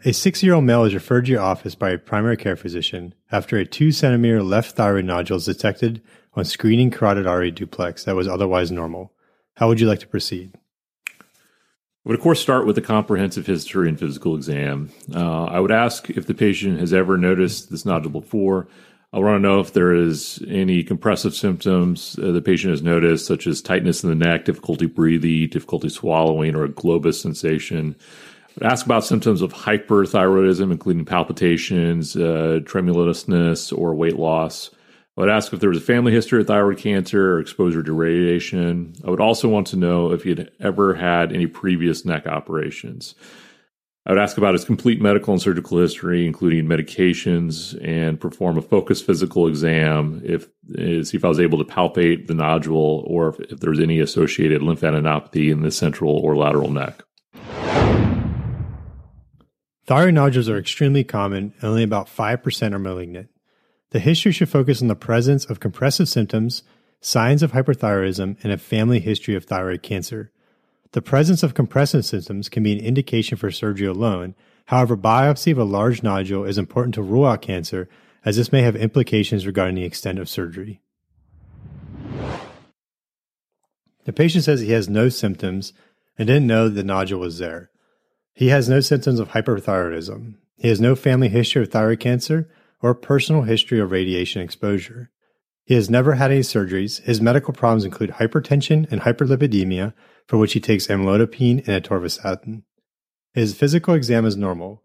A 0.05 0.13
six 0.13 0.43
year 0.43 0.53
old 0.53 0.65
male 0.65 0.83
is 0.83 0.93
referred 0.93 1.25
to 1.25 1.31
your 1.31 1.41
office 1.41 1.73
by 1.73 1.89
a 1.89 1.97
primary 1.97 2.37
care 2.37 2.55
physician 2.55 3.15
after 3.31 3.57
a 3.57 3.65
2 3.65 3.91
centimeter 3.91 4.43
left 4.43 4.75
thyroid 4.75 5.05
nodule 5.05 5.37
is 5.37 5.45
detected 5.45 6.03
on 6.33 6.45
screening 6.45 6.91
carotid 6.91 7.27
artery 7.27 7.51
duplex 7.51 8.03
that 8.03 8.15
was 8.15 8.27
otherwise 8.27 8.71
normal. 8.71 9.11
How 9.57 9.67
would 9.67 9.79
you 9.79 9.87
like 9.87 9.99
to 9.99 10.07
proceed? 10.07 10.53
I 11.17 11.23
would, 12.05 12.15
of 12.15 12.23
course, 12.23 12.39
start 12.39 12.65
with 12.65 12.77
a 12.77 12.81
comprehensive 12.81 13.45
history 13.45 13.89
and 13.89 13.99
physical 13.99 14.35
exam. 14.35 14.89
Uh, 15.13 15.45
I 15.45 15.59
would 15.59 15.71
ask 15.71 16.09
if 16.09 16.27
the 16.27 16.33
patient 16.33 16.79
has 16.79 16.93
ever 16.93 17.17
noticed 17.17 17.69
this 17.69 17.85
nodule 17.85 18.11
before. 18.11 18.67
I 19.11 19.19
want 19.19 19.37
to 19.37 19.39
know 19.39 19.59
if 19.59 19.73
there 19.73 19.93
is 19.93 20.41
any 20.47 20.83
compressive 20.83 21.33
symptoms 21.33 22.17
uh, 22.21 22.31
the 22.31 22.41
patient 22.41 22.71
has 22.71 22.83
noticed, 22.83 23.25
such 23.25 23.47
as 23.47 23.61
tightness 23.61 24.03
in 24.03 24.09
the 24.09 24.15
neck, 24.15 24.45
difficulty 24.45 24.85
breathing, 24.85 25.49
difficulty 25.49 25.89
swallowing, 25.89 26.55
or 26.55 26.63
a 26.63 26.69
globus 26.69 27.15
sensation. 27.15 27.95
I 28.49 28.51
would 28.55 28.71
ask 28.71 28.85
about 28.85 29.03
symptoms 29.03 29.41
of 29.41 29.51
hyperthyroidism, 29.51 30.71
including 30.71 31.05
palpitations, 31.05 32.15
uh, 32.15 32.59
tremulousness, 32.65 33.71
or 33.71 33.95
weight 33.95 34.17
loss. 34.17 34.69
I 35.19 35.23
would 35.23 35.31
ask 35.31 35.51
if 35.51 35.59
there 35.59 35.67
was 35.67 35.79
a 35.79 35.81
family 35.81 36.13
history 36.13 36.39
of 36.39 36.47
thyroid 36.47 36.77
cancer 36.77 37.33
or 37.33 37.39
exposure 37.41 37.83
to 37.83 37.91
radiation. 37.91 38.95
I 39.05 39.09
would 39.09 39.19
also 39.19 39.49
want 39.49 39.67
to 39.67 39.75
know 39.75 40.13
if 40.13 40.23
he 40.23 40.29
had 40.29 40.49
ever 40.61 40.93
had 40.93 41.33
any 41.33 41.45
previous 41.45 42.05
neck 42.05 42.25
operations. 42.25 43.15
I 44.05 44.13
would 44.13 44.21
ask 44.21 44.37
about 44.37 44.53
his 44.53 44.63
complete 44.63 45.01
medical 45.01 45.33
and 45.33 45.41
surgical 45.41 45.77
history, 45.77 46.25
including 46.25 46.67
medications, 46.67 47.77
and 47.85 48.17
perform 48.17 48.57
a 48.57 48.61
focused 48.61 49.05
physical 49.05 49.45
exam 49.45 50.21
if 50.23 50.47
see 51.05 51.17
if 51.17 51.25
I 51.25 51.27
was 51.27 51.41
able 51.41 51.57
to 51.57 51.65
palpate 51.65 52.27
the 52.27 52.33
nodule 52.33 53.03
or 53.05 53.27
if, 53.27 53.39
if 53.51 53.59
there 53.59 53.71
was 53.71 53.81
any 53.81 53.99
associated 53.99 54.61
lymphadenopathy 54.61 55.51
in 55.51 55.63
the 55.63 55.71
central 55.71 56.13
or 56.13 56.37
lateral 56.37 56.71
neck. 56.71 57.03
Thyroid 59.85 60.13
nodules 60.13 60.47
are 60.47 60.57
extremely 60.57 61.03
common 61.03 61.53
and 61.59 61.63
only 61.69 61.83
about 61.83 62.07
5% 62.07 62.73
are 62.73 62.79
malignant. 62.79 63.29
The 63.91 63.99
history 63.99 64.31
should 64.31 64.49
focus 64.49 64.81
on 64.81 64.87
the 64.87 64.95
presence 64.95 65.45
of 65.45 65.59
compressive 65.59 66.07
symptoms, 66.07 66.61
signs 67.01 67.41
of 67.41 67.53
hyperthyroidism, 67.53 68.37
and 68.43 68.53
a 68.53 68.57
family 68.57 68.99
history 68.99 69.33
of 69.33 69.45
thyroid 69.45 69.81
cancer. 69.81 70.31
The 70.91 71.01
presence 71.01 71.41
of 71.41 71.55
compressive 71.55 72.05
symptoms 72.05 72.49
can 72.49 72.61
be 72.61 72.73
an 72.73 72.85
indication 72.85 73.37
for 73.37 73.49
surgery 73.49 73.87
alone. 73.87 74.35
However, 74.65 74.95
biopsy 74.95 75.51
of 75.51 75.57
a 75.57 75.63
large 75.63 76.03
nodule 76.03 76.45
is 76.45 76.57
important 76.57 76.93
to 76.95 77.01
rule 77.01 77.25
out 77.25 77.41
cancer, 77.41 77.89
as 78.23 78.37
this 78.37 78.51
may 78.51 78.61
have 78.61 78.75
implications 78.75 79.47
regarding 79.47 79.75
the 79.75 79.85
extent 79.85 80.19
of 80.19 80.29
surgery. 80.29 80.81
The 84.05 84.13
patient 84.13 84.43
says 84.43 84.61
he 84.61 84.71
has 84.71 84.87
no 84.87 85.09
symptoms 85.09 85.73
and 86.17 86.27
didn't 86.27 86.47
know 86.47 86.69
the 86.69 86.83
nodule 86.83 87.19
was 87.19 87.39
there. 87.39 87.71
He 88.33 88.49
has 88.49 88.69
no 88.69 88.81
symptoms 88.81 89.19
of 89.19 89.29
hyperthyroidism. 89.29 90.35
He 90.57 90.67
has 90.67 90.79
no 90.79 90.95
family 90.95 91.29
history 91.29 91.63
of 91.63 91.69
thyroid 91.69 91.99
cancer 91.99 92.49
or 92.81 92.93
personal 92.93 93.43
history 93.43 93.79
of 93.79 93.91
radiation 93.91 94.41
exposure. 94.41 95.11
He 95.65 95.75
has 95.75 95.89
never 95.89 96.13
had 96.13 96.31
any 96.31 96.41
surgeries. 96.41 97.01
His 97.03 97.21
medical 97.21 97.53
problems 97.53 97.85
include 97.85 98.11
hypertension 98.11 98.91
and 98.91 99.01
hyperlipidemia, 99.01 99.93
for 100.27 100.37
which 100.37 100.53
he 100.53 100.59
takes 100.59 100.87
amlodipine 100.87 101.67
and 101.67 101.83
atorvastatin. 101.83 102.63
His 103.33 103.55
physical 103.55 103.93
exam 103.93 104.25
is 104.25 104.35
normal. 104.35 104.83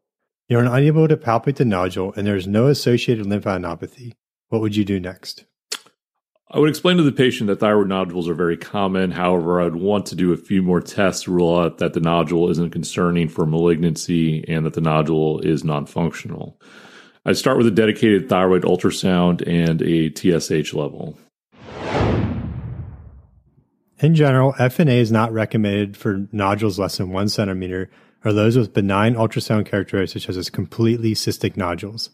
You 0.49 0.59
are 0.59 0.65
unable 0.65 1.09
to 1.09 1.17
palpate 1.17 1.57
the 1.57 1.65
nodule, 1.65 2.13
and 2.15 2.27
there 2.27 2.37
is 2.37 2.47
no 2.47 2.67
associated 2.67 3.25
lymphadenopathy. 3.25 4.13
What 4.49 4.61
would 4.61 4.77
you 4.77 4.85
do 4.85 5.01
next? 5.01 5.47
I 6.51 6.59
would 6.59 6.69
explain 6.69 6.99
to 6.99 7.03
the 7.03 7.13
patient 7.13 7.49
that 7.49 7.61
thyroid 7.61 7.89
nodules 7.89 8.29
are 8.29 8.35
very 8.35 8.59
common. 8.59 9.11
However, 9.11 9.63
I'd 9.63 9.75
want 9.75 10.07
to 10.07 10.15
do 10.15 10.33
a 10.33 10.37
few 10.37 10.63
more 10.63 10.81
tests 10.81 11.25
to 11.25 11.33
rule 11.33 11.59
out 11.59 11.79
that 11.79 11.95
the 11.95 12.01
nodule 12.01 12.51
isn't 12.51 12.71
concerning 12.71 13.29
for 13.29 13.47
malignancy 13.47 14.45
and 14.47 14.67
that 14.67 14.75
the 14.75 14.83
nodule 14.83 15.41
is 15.41 15.65
non 15.65 15.87
functional. 15.87 16.61
I'd 17.27 17.39
start 17.39 17.57
with 17.57 17.67
a 17.67 17.71
dedicated 17.71 18.29
thyroid 18.29 18.65
ultrasound 18.65 19.43
and 19.47 19.81
a 19.81 20.11
TSH 20.11 20.75
level. 20.75 21.19
In 24.01 24.15
general, 24.15 24.53
FNA 24.55 24.99
is 24.99 25.11
not 25.11 25.33
recommended 25.33 25.97
for 25.97 26.27
nodules 26.33 26.79
less 26.79 26.99
than 26.99 27.11
one 27.11 27.31
centimeter 27.31 27.91
or 28.27 28.35
those 28.35 28.59
with 28.59 28.75
benign 28.75 29.15
ultrasound 29.15 29.65
characteristics 29.65 30.27
such 30.27 30.37
as 30.37 30.51
completely 30.51 31.15
cystic 31.15 31.57
nodules. 31.57 32.11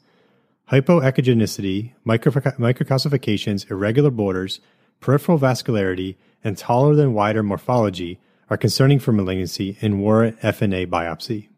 Hypoechogenicity, 0.70 1.94
microcalcifications, 2.06 3.68
irregular 3.68 4.10
borders, 4.10 4.60
peripheral 5.00 5.40
vascularity, 5.40 6.14
and 6.44 6.56
taller 6.56 6.94
than 6.94 7.14
wider 7.14 7.42
morphology 7.42 8.20
are 8.48 8.56
concerning 8.56 9.00
for 9.00 9.10
malignancy 9.10 9.76
and 9.80 10.00
warrant 10.00 10.38
FNA 10.40 10.86
biopsy. 10.86 11.48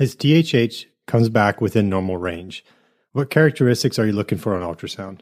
His 0.00 0.16
TSH 0.18 0.86
comes 1.06 1.28
back 1.28 1.60
within 1.60 1.90
normal 1.90 2.16
range. 2.16 2.64
What 3.12 3.28
characteristics 3.28 3.98
are 3.98 4.06
you 4.06 4.12
looking 4.12 4.38
for 4.38 4.54
on 4.54 4.62
ultrasound? 4.62 5.20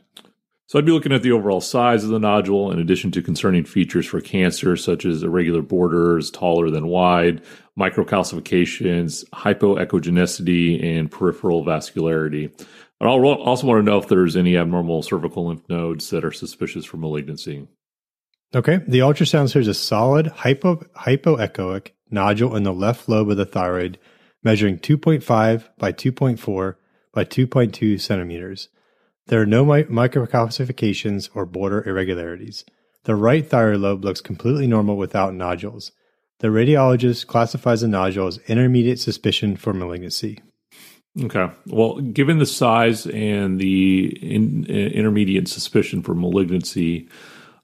So 0.67 0.79
I'd 0.79 0.87
be 0.87 0.93
looking 0.93 1.11
at 1.11 1.25
the 1.25 1.33
overall 1.33 1.61
size 1.61 2.05
of 2.05 2.11
the 2.11 2.21
nodule 2.21 2.71
in 2.71 2.79
addition 2.79 3.11
to 3.11 3.23
concerning 3.23 3.65
features 3.65 4.07
for 4.07 4.21
cancer 4.21 4.77
such 4.77 5.05
as 5.05 5.25
irregular 5.25 5.63
borders, 5.63 6.31
taller 6.31 6.71
than 6.71 6.87
wide, 6.87 7.43
microcalcifications, 7.77 9.29
hypoechogenicity, 9.31 10.81
and 10.81 11.11
peripheral 11.11 11.65
vascularity. 11.65 12.53
i 13.01 13.05
also 13.05 13.67
want 13.67 13.85
to 13.85 13.91
know 13.91 13.99
if 13.99 14.07
there's 14.07 14.37
any 14.37 14.57
abnormal 14.57 15.03
cervical 15.03 15.49
lymph 15.49 15.69
nodes 15.69 16.09
that 16.11 16.25
are 16.25 16.31
suspicious 16.31 16.85
for 16.85 16.99
malignancy. 16.99 17.67
Okay. 18.55 18.77
The 18.87 19.01
ultrasound 19.01 19.53
shows 19.53 19.67
a 19.67 19.75
solid 19.75 20.29
hypo, 20.29 20.77
hypoechoic 20.97 21.89
nodule 22.13 22.55
in 22.55 22.63
the 22.63 22.73
left 22.73 23.09
lobe 23.09 23.31
of 23.33 23.37
the 23.37 23.45
thyroid 23.45 23.99
measuring 24.43 24.79
2.5 24.79 25.69
by 25.79 25.93
2.4 25.93 26.77
by 27.13 27.25
2.2 27.25 28.01
centimeters. 28.01 28.69
There 29.27 29.41
are 29.41 29.47
no 29.47 29.65
mi- 29.65 29.85
microcalcifications 29.85 31.29
or 31.35 31.47
border 31.47 31.87
irregularities. 31.87 32.65
The 33.05 33.15
right 33.15 33.47
thyroid 33.47 33.81
lobe 33.81 34.05
looks 34.05 34.21
completely 34.21 34.67
normal 34.67 34.97
without 34.97 35.35
nodules. 35.35 35.93
The 36.41 36.49
radiologist 36.49 37.27
classifies 37.27 37.81
the 37.81 37.89
nodule 37.89 38.29
as 38.29 38.39
intermediate 38.47 39.01
suspicion 39.01 39.57
for 39.57 39.73
malignancy. 39.73 40.41
Okay. 41.21 41.51
Well, 41.67 42.01
given 42.01 42.39
the 42.39 42.47
size 42.47 43.07
and 43.07 43.59
the 43.59 44.07
in, 44.23 44.67
uh, 44.69 44.73
intermediate 44.73 45.49
suspicion 45.49 46.03
for 46.03 46.15
malignancy, 46.15 47.09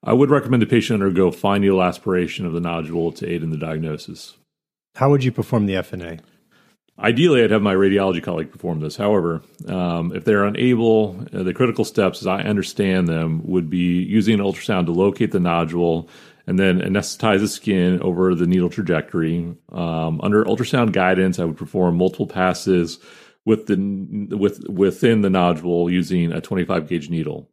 I 0.03 0.13
would 0.13 0.31
recommend 0.31 0.63
the 0.63 0.67
patient 0.67 1.03
undergo 1.03 1.31
fine 1.31 1.61
needle 1.61 1.83
aspiration 1.83 2.47
of 2.47 2.53
the 2.53 2.61
nodule 2.61 3.13
to 3.13 3.31
aid 3.31 3.43
in 3.43 3.51
the 3.51 3.57
diagnosis. 3.57 4.35
How 4.97 5.11
would 5.11 5.25
you 5.25 5.33
perform 5.33 5.67
the 5.67 5.75
FNA? 5.75 6.21
Ideally, 6.99 7.43
I'd 7.43 7.51
have 7.51 7.63
my 7.63 7.75
radiology 7.75 8.23
colleague 8.23 8.53
perform 8.53 8.81
this. 8.81 8.97
However, 8.97 9.43
um, 9.67 10.15
if 10.15 10.25
they're 10.25 10.45
unable, 10.45 11.27
uh, 11.33 11.43
the 11.43 11.53
critical 11.53 11.85
steps, 11.85 12.21
as 12.21 12.29
I 12.29 12.43
understand 12.43 13.09
them, 13.09 13.43
would 13.45 13.69
be 13.69 14.03
using 14.03 14.35
an 14.35 14.47
ultrasound 14.47 14.87
to 14.87 14.93
locate 14.93 15.33
the 15.33 15.41
nodule 15.41 16.09
and 16.47 16.59
then 16.59 16.81
anesthetize 16.81 17.41
the 17.41 17.49
skin 17.49 18.01
over 18.01 18.35
the 18.35 18.47
needle 18.47 18.71
trajectory. 18.71 19.57
Um, 19.73 20.21
under 20.23 20.45
ultrasound 20.45 20.93
guidance, 20.93 21.41
I 21.41 21.45
would 21.45 21.57
perform 21.57 21.97
multiple 21.97 22.29
passes 22.29 22.99
with 23.45 23.67
the 23.67 24.37
with 24.37 24.69
within 24.69 25.23
the 25.23 25.31
nodule 25.31 25.91
using 25.91 26.33
a 26.33 26.41
25 26.41 26.89
gauge 26.89 27.11
needle. 27.11 27.51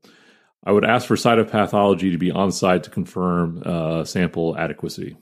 I 0.63 0.71
would 0.71 0.85
ask 0.85 1.07
for 1.07 1.15
cytopathology 1.15 2.11
to 2.11 2.17
be 2.17 2.29
on 2.29 2.51
site 2.51 2.83
to 2.83 2.91
confirm 2.91 3.63
uh, 3.65 4.03
sample 4.03 4.55
adequacy. 4.55 5.17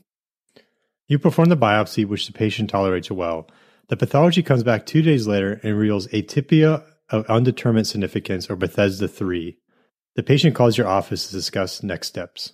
You 1.08 1.18
perform 1.18 1.48
the 1.48 1.58
biopsy, 1.58 2.06
which 2.06 2.28
the 2.28 2.34
patient 2.34 2.70
tolerates 2.70 3.10
well. 3.10 3.48
The 3.90 3.98
pathology 3.98 4.44
comes 4.44 4.64
back 4.64 4.86
two 4.86 5.02
days 5.02 5.26
later 5.26 5.60
and 5.64 5.76
reveals 5.76 6.08
atypia 6.10 6.84
of 7.10 7.26
undetermined 7.26 7.88
significance 7.88 8.48
or 8.48 8.56
Bethesda 8.56 9.08
3. 9.08 9.58
The 10.16 10.22
patient 10.22 10.54
calls 10.54 10.78
your 10.78 10.88
office 10.88 11.28
to 11.28 11.34
discuss 11.34 11.82
next 11.82 12.08
steps. 12.08 12.54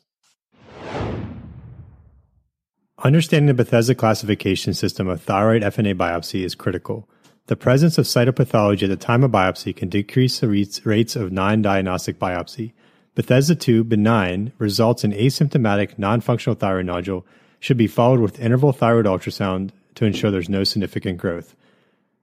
Understanding 3.03 3.47
the 3.47 3.53
Bethesda 3.53 3.95
classification 3.95 4.73
system 4.73 5.09
of 5.09 5.21
thyroid 5.21 5.61
FNA 5.61 5.95
biopsy 5.95 6.45
is 6.45 6.55
critical. 6.55 7.09
The 7.47 7.57
presence 7.57 7.97
of 7.97 8.05
cytopathology 8.05 8.83
at 8.83 8.89
the 8.89 8.95
time 8.95 9.21
of 9.21 9.31
biopsy 9.31 9.75
can 9.75 9.89
decrease 9.89 10.39
the 10.39 10.47
rates 10.85 11.15
of 11.17 11.33
non 11.33 11.61
diagnostic 11.61 12.17
biopsy. 12.17 12.71
Bethesda 13.13 13.55
2 13.55 13.83
benign 13.83 14.53
results 14.57 15.03
in 15.03 15.11
asymptomatic 15.11 15.99
non 15.99 16.21
functional 16.21 16.55
thyroid 16.55 16.85
nodule 16.85 17.25
should 17.59 17.77
be 17.77 17.87
followed 17.87 18.21
with 18.21 18.39
interval 18.39 18.71
thyroid 18.71 19.05
ultrasound 19.05 19.71
to 19.95 20.05
ensure 20.05 20.31
there's 20.31 20.49
no 20.49 20.63
significant 20.63 21.17
growth. 21.17 21.55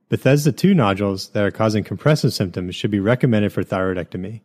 Bethesda 0.09 0.53
2 0.53 0.75
nodules 0.75 1.31
that 1.31 1.45
are 1.45 1.51
causing 1.51 1.83
compressive 1.85 2.35
symptoms 2.35 2.75
should 2.75 2.91
be 2.91 3.01
recommended 3.01 3.53
for 3.53 3.65
thyroidectomy. 3.65 4.43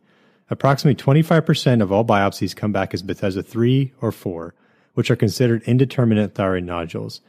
Approximately 0.50 1.02
25% 1.02 1.82
of 1.82 1.92
all 1.92 2.04
biopsies 2.04 2.56
come 2.56 2.72
back 2.72 2.94
as 2.94 3.02
Bethesda 3.02 3.42
3 3.42 3.92
or 4.00 4.10
4, 4.10 4.54
which 4.94 5.10
are 5.10 5.16
considered 5.16 5.62
indeterminate 5.64 6.34
thyroid 6.34 6.64
nodules. 6.64 7.20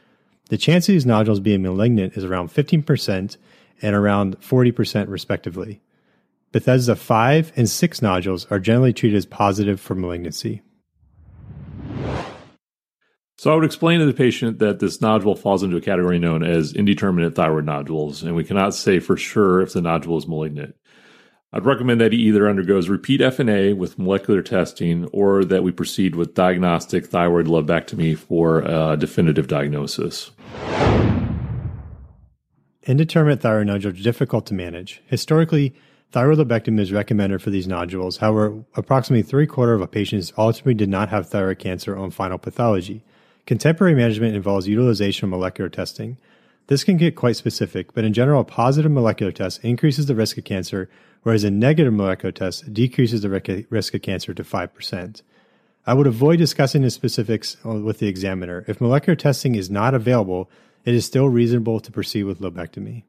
The 0.48 0.56
chance 0.56 0.88
of 0.88 0.94
these 0.94 1.04
nodules 1.04 1.38
being 1.38 1.62
malignant 1.62 2.16
is 2.16 2.24
around 2.24 2.48
15% 2.48 3.36
and 3.82 3.94
around 3.94 4.40
40% 4.40 5.08
respectively. 5.08 5.80
Bethesda 6.50 6.96
5 6.96 7.52
and 7.56 7.68
6 7.68 8.02
nodules 8.02 8.46
are 8.50 8.58
generally 8.58 8.92
treated 8.92 9.16
as 9.16 9.26
positive 9.26 9.80
for 9.80 9.94
malignancy. 9.94 10.62
So 13.40 13.50
I 13.50 13.54
would 13.54 13.64
explain 13.64 14.00
to 14.00 14.04
the 14.04 14.12
patient 14.12 14.58
that 14.58 14.80
this 14.80 15.00
nodule 15.00 15.34
falls 15.34 15.62
into 15.62 15.78
a 15.78 15.80
category 15.80 16.18
known 16.18 16.42
as 16.42 16.74
indeterminate 16.74 17.34
thyroid 17.34 17.64
nodules, 17.64 18.22
and 18.22 18.36
we 18.36 18.44
cannot 18.44 18.74
say 18.74 18.98
for 18.98 19.16
sure 19.16 19.62
if 19.62 19.72
the 19.72 19.80
nodule 19.80 20.18
is 20.18 20.28
malignant. 20.28 20.74
I'd 21.50 21.64
recommend 21.64 22.02
that 22.02 22.12
he 22.12 22.18
either 22.18 22.46
undergoes 22.46 22.90
repeat 22.90 23.22
FNA 23.22 23.78
with 23.78 23.98
molecular 23.98 24.42
testing 24.42 25.06
or 25.06 25.42
that 25.46 25.62
we 25.62 25.72
proceed 25.72 26.16
with 26.16 26.34
diagnostic 26.34 27.06
thyroid 27.06 27.46
lobectomy 27.46 28.14
for 28.14 28.58
a 28.60 28.98
definitive 28.98 29.48
diagnosis. 29.48 30.32
Indeterminate 32.82 33.40
thyroid 33.40 33.68
nodules 33.68 33.94
are 33.94 34.02
difficult 34.02 34.44
to 34.48 34.54
manage. 34.54 35.02
Historically, 35.06 35.74
thyroid 36.12 36.36
lobectomy 36.36 36.80
is 36.80 36.92
recommended 36.92 37.40
for 37.40 37.48
these 37.48 37.66
nodules. 37.66 38.18
However, 38.18 38.66
approximately 38.76 39.22
three 39.22 39.46
quarter 39.46 39.72
of 39.72 39.90
patients 39.90 40.30
ultimately 40.36 40.74
did 40.74 40.90
not 40.90 41.08
have 41.08 41.30
thyroid 41.30 41.58
cancer 41.58 41.96
on 41.96 42.10
final 42.10 42.36
pathology. 42.36 43.02
Contemporary 43.50 43.96
management 43.96 44.36
involves 44.36 44.68
utilization 44.68 45.24
of 45.24 45.30
molecular 45.30 45.68
testing. 45.68 46.18
This 46.68 46.84
can 46.84 46.96
get 46.96 47.16
quite 47.16 47.34
specific, 47.34 47.92
but 47.92 48.04
in 48.04 48.12
general, 48.12 48.42
a 48.42 48.44
positive 48.44 48.92
molecular 48.92 49.32
test 49.32 49.64
increases 49.64 50.06
the 50.06 50.14
risk 50.14 50.38
of 50.38 50.44
cancer, 50.44 50.88
whereas 51.24 51.42
a 51.42 51.50
negative 51.50 51.92
molecular 51.92 52.30
test 52.30 52.72
decreases 52.72 53.22
the 53.22 53.66
risk 53.68 53.92
of 53.92 54.02
cancer 54.02 54.32
to 54.32 54.44
5%. 54.44 55.22
I 55.84 55.94
would 55.94 56.06
avoid 56.06 56.38
discussing 56.38 56.82
the 56.82 56.90
specifics 56.90 57.56
uh, 57.66 57.70
with 57.70 57.98
the 57.98 58.06
examiner. 58.06 58.64
If 58.68 58.80
molecular 58.80 59.16
testing 59.16 59.56
is 59.56 59.68
not 59.68 59.94
available, 59.94 60.48
it 60.84 60.94
is 60.94 61.04
still 61.04 61.28
reasonable 61.28 61.80
to 61.80 61.90
proceed 61.90 62.22
with 62.22 62.38
lobectomy. 62.38 63.02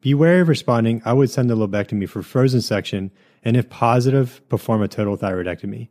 Be 0.00 0.12
wary 0.12 0.40
of 0.40 0.48
responding. 0.48 1.02
I 1.04 1.12
would 1.12 1.30
send 1.30 1.48
the 1.48 1.54
lobectomy 1.54 2.08
for 2.08 2.24
frozen 2.24 2.62
section, 2.62 3.12
and 3.44 3.56
if 3.56 3.70
positive, 3.70 4.40
perform 4.48 4.82
a 4.82 4.88
total 4.88 5.16
thyroidectomy. 5.16 5.86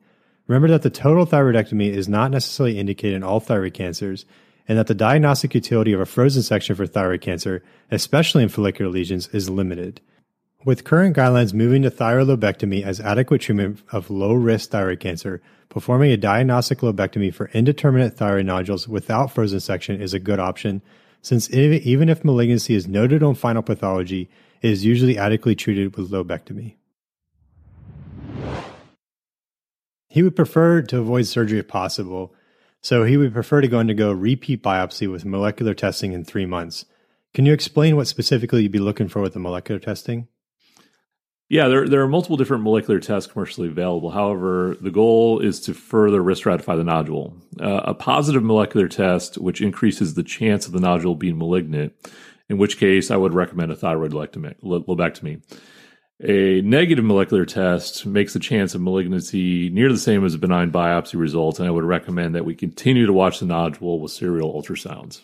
Remember 0.47 0.67
that 0.69 0.81
the 0.81 0.89
total 0.89 1.25
thyroidectomy 1.25 1.89
is 1.89 2.09
not 2.09 2.31
necessarily 2.31 2.79
indicated 2.79 3.15
in 3.15 3.23
all 3.23 3.39
thyroid 3.39 3.73
cancers, 3.73 4.25
and 4.67 4.77
that 4.77 4.87
the 4.87 4.93
diagnostic 4.93 5.55
utility 5.55 5.93
of 5.93 5.99
a 5.99 6.05
frozen 6.05 6.43
section 6.43 6.75
for 6.75 6.85
thyroid 6.87 7.21
cancer, 7.21 7.63
especially 7.89 8.43
in 8.43 8.49
follicular 8.49 8.91
lesions, 8.91 9.27
is 9.29 9.49
limited. 9.49 10.01
With 10.63 10.83
current 10.83 11.15
guidelines 11.15 11.53
moving 11.53 11.81
to 11.81 11.89
thyroid 11.89 12.27
lobectomy 12.27 12.83
as 12.83 12.99
adequate 12.99 13.41
treatment 13.41 13.81
of 13.91 14.11
low 14.11 14.33
risk 14.33 14.69
thyroid 14.69 14.99
cancer, 14.99 15.41
performing 15.69 16.11
a 16.11 16.17
diagnostic 16.17 16.79
lobectomy 16.79 17.33
for 17.33 17.49
indeterminate 17.53 18.15
thyroid 18.15 18.45
nodules 18.45 18.87
without 18.87 19.31
frozen 19.31 19.59
section 19.59 19.99
is 19.99 20.13
a 20.13 20.19
good 20.19 20.39
option, 20.39 20.81
since 21.21 21.49
even 21.51 22.09
if 22.09 22.23
malignancy 22.23 22.75
is 22.75 22.87
noted 22.87 23.23
on 23.23 23.35
final 23.35 23.63
pathology, 23.63 24.29
it 24.61 24.69
is 24.69 24.85
usually 24.85 25.17
adequately 25.17 25.55
treated 25.55 25.95
with 25.95 26.11
lobectomy. 26.11 26.75
He 30.11 30.23
would 30.23 30.35
prefer 30.35 30.81
to 30.81 30.99
avoid 30.99 31.25
surgery 31.25 31.59
if 31.59 31.69
possible, 31.69 32.35
so 32.81 33.05
he 33.05 33.15
would 33.15 33.31
prefer 33.31 33.61
to 33.61 33.67
go 33.69 33.79
undergo 33.79 34.11
repeat 34.11 34.61
biopsy 34.61 35.09
with 35.09 35.23
molecular 35.23 35.73
testing 35.73 36.11
in 36.11 36.25
three 36.25 36.45
months. 36.45 36.83
Can 37.33 37.45
you 37.45 37.53
explain 37.53 37.95
what 37.95 38.07
specifically 38.07 38.63
you'd 38.63 38.73
be 38.73 38.79
looking 38.79 39.07
for 39.07 39.21
with 39.21 39.31
the 39.31 39.39
molecular 39.39 39.79
testing? 39.79 40.27
Yeah, 41.47 41.69
there, 41.69 41.87
there 41.87 42.01
are 42.01 42.09
multiple 42.09 42.35
different 42.35 42.63
molecular 42.63 42.99
tests 42.99 43.31
commercially 43.31 43.69
available. 43.69 44.11
However, 44.11 44.75
the 44.81 44.91
goal 44.91 45.39
is 45.39 45.61
to 45.61 45.73
further 45.73 46.21
risk 46.21 46.43
stratify 46.43 46.75
the 46.75 46.83
nodule. 46.83 47.37
Uh, 47.57 47.79
a 47.85 47.93
positive 47.93 48.43
molecular 48.43 48.89
test, 48.89 49.37
which 49.37 49.61
increases 49.61 50.15
the 50.15 50.23
chance 50.23 50.65
of 50.65 50.73
the 50.73 50.81
nodule 50.81 51.15
being 51.15 51.37
malignant, 51.37 51.93
in 52.49 52.57
which 52.57 52.77
case 52.77 53.11
I 53.11 53.15
would 53.15 53.33
recommend 53.33 53.71
a 53.71 53.77
thyroid 53.77 54.11
lobectomy. 54.11 55.41
A 56.23 56.61
negative 56.61 57.03
molecular 57.03 57.45
test 57.45 58.05
makes 58.05 58.33
the 58.33 58.39
chance 58.39 58.75
of 58.75 58.81
malignancy 58.81 59.69
near 59.69 59.91
the 59.91 59.97
same 59.97 60.23
as 60.23 60.35
a 60.35 60.37
benign 60.37 60.71
biopsy 60.71 61.19
result, 61.19 61.57
and 61.57 61.67
I 61.67 61.71
would 61.71 61.83
recommend 61.83 62.35
that 62.35 62.45
we 62.45 62.53
continue 62.53 63.07
to 63.07 63.13
watch 63.13 63.39
the 63.39 63.47
nodule 63.47 63.99
with 63.99 64.11
serial 64.11 64.53
ultrasounds. 64.53 65.21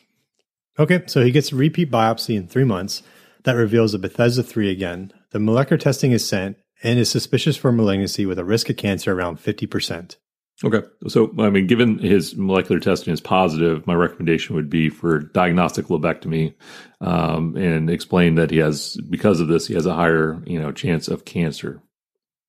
Okay, 0.80 1.04
so 1.06 1.24
he 1.24 1.32
gets 1.32 1.52
a 1.52 1.56
repeat 1.56 1.92
biopsy 1.92 2.36
in 2.36 2.48
three 2.48 2.64
months 2.64 3.04
that 3.44 3.54
reveals 3.54 3.94
a 3.94 4.00
Bethesda 4.00 4.42
3 4.42 4.72
again. 4.72 5.14
The 5.32 5.40
molecular 5.40 5.78
testing 5.78 6.14
is 6.14 6.28
sent 6.28 6.58
and 6.82 6.98
is 6.98 7.12
suspicious 7.12 7.58
for 7.58 7.72
malignancy 7.72 8.26
with 8.26 8.40
a 8.40 8.46
risk 8.46 8.70
of 8.70 8.78
cancer 8.78 9.14
around 9.14 9.38
50%. 9.38 10.16
Okay. 10.64 10.82
So, 11.08 11.32
I 11.38 11.52
mean, 11.52 11.68
given 11.68 12.00
his 12.00 12.36
molecular 12.36 12.80
testing 12.80 13.14
is 13.14 13.22
positive, 13.22 13.86
my 13.86 13.94
recommendation 13.94 14.56
would 14.56 14.70
be 14.72 14.90
for 14.90 15.20
diagnostic 15.20 15.86
lobectomy 15.88 16.56
um, 17.00 17.56
and 17.56 17.92
explain 17.92 18.36
that 18.36 18.50
he 18.50 18.58
has, 18.58 18.98
because 19.10 19.40
of 19.40 19.50
this, 19.50 19.68
he 19.68 19.76
has 19.76 19.86
a 19.86 19.94
higher, 19.94 20.42
you 20.48 20.60
know, 20.60 20.72
chance 20.72 21.08
of 21.08 21.26
cancer. 21.26 21.84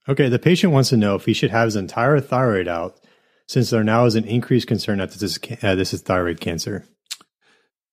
Okay. 0.08 0.30
The 0.30 0.38
patient 0.38 0.72
wants 0.72 0.88
to 0.88 0.96
know 0.96 1.16
if 1.16 1.26
he 1.26 1.34
should 1.34 1.50
have 1.50 1.66
his 1.66 1.76
entire 1.76 2.18
thyroid 2.18 2.66
out 2.66 2.98
since 3.46 3.68
there 3.68 3.84
now 3.84 4.06
is 4.06 4.14
an 4.14 4.24
increased 4.24 4.68
concern 4.68 4.98
that 4.98 5.10
this 5.10 5.22
is, 5.22 5.38
uh, 5.62 5.74
this 5.74 5.92
is 5.92 6.00
thyroid 6.00 6.40
cancer. 6.40 6.86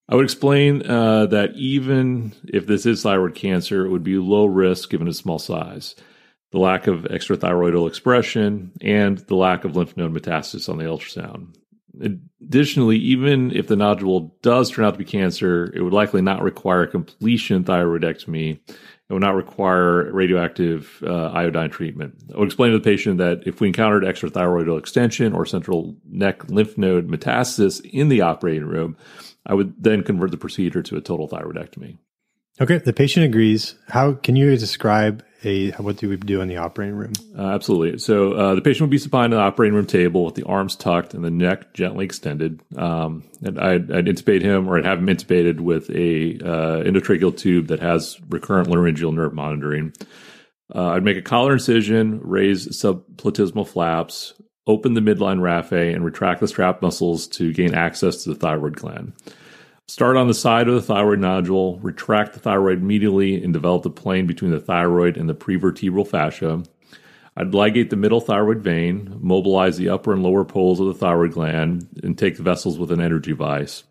I 0.08 0.16
would 0.16 0.26
explain 0.26 0.90
uh, 0.90 1.26
that 1.26 1.56
even 1.56 2.34
if 2.46 2.68
this 2.68 2.86
is 2.86 3.04
thyroid 3.04 3.36
cancer, 3.36 3.86
it 3.86 3.90
would 3.90 4.04
be 4.04 4.18
low 4.18 4.46
risk 4.46 4.90
given 4.90 5.10
its 5.10 5.18
small 5.18 5.40
size 5.40 5.96
the 6.56 6.62
lack 6.62 6.88
of 6.88 7.02
extrathyroidal 7.02 7.86
extension, 7.86 8.72
and 8.80 9.18
the 9.18 9.36
lack 9.36 9.66
of 9.66 9.76
lymph 9.76 9.98
node 9.98 10.14
metastasis 10.14 10.70
on 10.70 10.78
the 10.78 10.86
ultrasound. 10.86 11.54
Additionally, 12.42 12.96
even 12.98 13.52
if 13.52 13.68
the 13.68 13.76
nodule 13.76 14.34
does 14.42 14.72
turn 14.72 14.86
out 14.86 14.92
to 14.92 14.98
be 14.98 15.04
cancer, 15.04 15.70
it 15.76 15.82
would 15.82 15.92
likely 15.92 16.22
not 16.22 16.42
require 16.42 16.88
completion 16.88 17.66
thyroidectomy. 17.66 18.58
It 18.70 19.14
would 19.14 19.22
not 19.22 19.36
require 19.36 20.10
radioactive 20.14 21.04
uh, 21.06 21.28
iodine 21.32 21.72
treatment. 21.72 22.16
I 22.34 22.40
would 22.40 22.48
explain 22.48 22.72
to 22.72 22.78
the 22.78 22.84
patient 22.84 23.18
that 23.18 23.44
if 23.46 23.60
we 23.60 23.68
encountered 23.68 24.04
extrathyroidal 24.04 24.80
extension 24.80 25.34
or 25.34 25.46
central 25.46 25.98
neck 26.10 26.50
lymph 26.50 26.78
node 26.78 27.10
metastasis 27.10 27.82
in 27.84 28.08
the 28.08 28.22
operating 28.22 28.66
room, 28.66 28.96
I 29.46 29.56
would 29.56 29.74
then 29.78 30.04
convert 30.04 30.32
the 30.32 30.38
procedure 30.38 30.82
to 30.84 30.96
a 30.96 31.02
total 31.02 31.28
thyroidectomy. 31.28 31.98
Okay, 32.62 32.78
the 32.78 32.94
patient 32.94 33.26
agrees. 33.26 33.76
How 33.90 34.14
can 34.14 34.38
you 34.38 34.56
describe 34.56 35.22
a 35.46 35.72
what 35.72 35.98
do 35.98 36.10
we 36.10 36.18
do 36.18 36.42
in 36.42 36.48
the 36.48 36.58
operating 36.58 36.96
room? 36.96 37.14
Uh, 37.38 37.50
absolutely. 37.50 38.00
So 38.00 38.34
uh, 38.34 38.56
the 38.56 38.62
patient 38.62 38.82
would 38.82 38.90
be 38.90 38.98
supine 38.98 39.26
on 39.26 39.32
the 39.32 39.38
operating 39.38 39.76
room 39.76 39.86
table 39.86 40.26
with 40.26 40.36
the 40.36 40.44
arms 40.44 40.76
tucked 40.76 41.14
and 41.14 41.24
the 41.24 41.32
neck 41.32 41.74
gently 41.74 42.06
extended. 42.06 42.62
Um, 42.76 43.24
and 43.42 43.60
I'd, 43.60 43.92
I'd, 43.92 44.06
intubate 44.06 44.42
him, 44.42 44.68
or 44.68 44.78
I'd 44.78 44.86
have 44.86 45.00
him 45.00 45.08
intubated 45.08 45.60
with 45.60 45.90
a 45.92 46.40
uh, 46.44 46.84
endotracheal 46.84 47.38
tube 47.38 47.68
that 47.68 47.80
has 47.80 48.20
recurrent 48.30 48.70
laryngeal 48.70 49.12
nerve 49.12 49.34
monitoring. 49.34 49.94
Uh, 50.74 50.90
I'd 50.90 51.04
make 51.04 51.18
a 51.18 51.22
collar 51.22 51.54
incision, 51.54 52.20
raise 52.24 52.68
subplatysmal 52.68 53.68
flaps, 53.68 54.34
open 54.66 54.96
the 54.96 55.02
midline 55.02 55.40
raphe, 55.40 55.94
and 55.94 56.04
retract 56.04 56.42
the 56.42 56.48
strap 56.48 56.82
muscles 56.82 57.28
to 57.28 57.54
gain 57.54 57.76
access 57.76 58.24
to 58.24 58.30
the 58.30 58.36
thyroid 58.36 58.76
gland. 58.76 59.14
Start 59.88 60.18
on 60.18 60.28
the 60.28 60.34
side 60.34 60.68
of 60.68 60.74
the 60.74 60.82
thyroid 60.82 61.20
nodule, 61.20 61.78
retract 61.80 62.34
the 62.34 62.40
thyroid 62.40 62.82
medially, 62.82 63.44
and 63.44 63.54
develop 63.54 63.84
the 63.84 63.90
plane 63.92 64.26
between 64.26 64.50
the 64.50 64.60
thyroid 64.60 65.16
and 65.16 65.30
the 65.30 65.36
prevertebral 65.36 66.08
fascia. 66.08 66.64
I'd 67.38 67.52
ligate 67.52 67.92
the 67.92 67.96
middle 67.96 68.20
thyroid 68.20 68.62
vein, 68.62 69.16
mobilize 69.22 69.78
the 69.78 69.90
upper 69.90 70.12
and 70.12 70.24
lower 70.24 70.44
poles 70.44 70.80
of 70.80 70.88
the 70.88 70.94
thyroid 70.96 71.34
gland, 71.34 71.88
and 72.02 72.18
take 72.18 72.38
the 72.38 72.44
vessels 72.44 72.80
with 72.80 72.92
an 72.92 73.00
energy 73.00 73.32
device. 73.32 73.84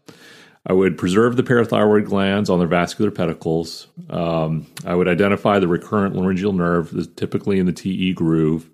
I 0.67 0.73
would 0.73 0.99
preserve 0.99 1.37
the 1.37 1.43
parathyroid 1.43 2.07
glands 2.07 2.51
on 2.51 2.59
their 2.59 2.67
vascular 2.67 3.11
pedicles. 3.11 3.87
Um, 4.11 4.67
I 4.85 4.95
would 4.95 5.09
identify 5.09 5.59
the 5.59 5.69
recurrent 5.69 6.17
laryngeal 6.17 6.55
nerve, 6.55 7.15
typically 7.17 7.59
in 7.59 7.67
the 7.67 7.73
TE 7.73 8.15
groove, 8.15 8.69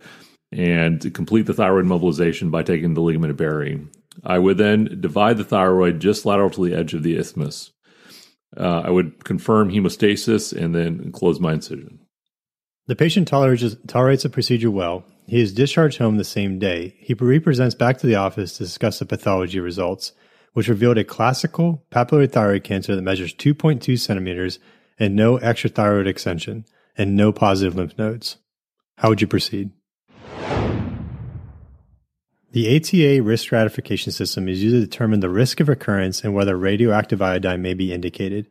and 0.52 1.12
complete 1.12 1.46
the 1.46 1.54
thyroid 1.54 1.84
mobilization 1.84 2.50
by 2.50 2.62
taking 2.62 2.94
the 2.94 3.02
ligament 3.02 3.32
of 3.32 3.36
Berry. 3.36 3.80
I 4.24 4.38
would 4.38 4.58
then 4.58 4.98
divide 5.00 5.38
the 5.38 5.44
thyroid 5.44 6.00
just 6.00 6.26
lateral 6.26 6.50
to 6.50 6.64
the 6.64 6.74
edge 6.74 6.94
of 6.94 7.02
the 7.02 7.16
isthmus. 7.16 7.72
Uh, 8.56 8.82
I 8.84 8.90
would 8.90 9.24
confirm 9.24 9.70
hemostasis 9.70 10.52
and 10.52 10.74
then 10.74 11.12
close 11.12 11.40
my 11.40 11.54
incision. 11.54 12.00
The 12.86 12.96
patient 12.96 13.28
tolerates, 13.28 13.76
tolerates 13.86 14.24
the 14.24 14.30
procedure 14.30 14.70
well. 14.70 15.04
He 15.26 15.40
is 15.40 15.52
discharged 15.52 15.98
home 15.98 16.16
the 16.16 16.24
same 16.24 16.58
day. 16.58 16.96
He 16.98 17.14
represents 17.14 17.74
back 17.74 17.98
to 17.98 18.06
the 18.06 18.16
office 18.16 18.54
to 18.54 18.64
discuss 18.64 18.98
the 18.98 19.06
pathology 19.06 19.60
results, 19.60 20.12
which 20.54 20.68
revealed 20.68 20.98
a 20.98 21.04
classical 21.04 21.84
papillary 21.92 22.30
thyroid 22.30 22.64
cancer 22.64 22.96
that 22.96 23.02
measures 23.02 23.32
2.2 23.34 23.98
centimeters 23.98 24.58
and 24.98 25.14
no 25.14 25.38
extrathyroid 25.38 26.08
extension 26.08 26.64
and 26.98 27.16
no 27.16 27.32
positive 27.32 27.76
lymph 27.76 27.96
nodes. 27.96 28.38
How 28.96 29.08
would 29.08 29.20
you 29.20 29.28
proceed? 29.28 29.70
The 32.52 32.76
ATA 32.76 33.22
risk 33.22 33.44
stratification 33.44 34.10
system 34.10 34.48
is 34.48 34.62
used 34.62 34.74
to 34.74 34.80
determine 34.80 35.20
the 35.20 35.30
risk 35.30 35.60
of 35.60 35.68
recurrence 35.68 36.24
and 36.24 36.34
whether 36.34 36.56
radioactive 36.56 37.22
iodine 37.22 37.62
may 37.62 37.74
be 37.74 37.92
indicated. 37.92 38.48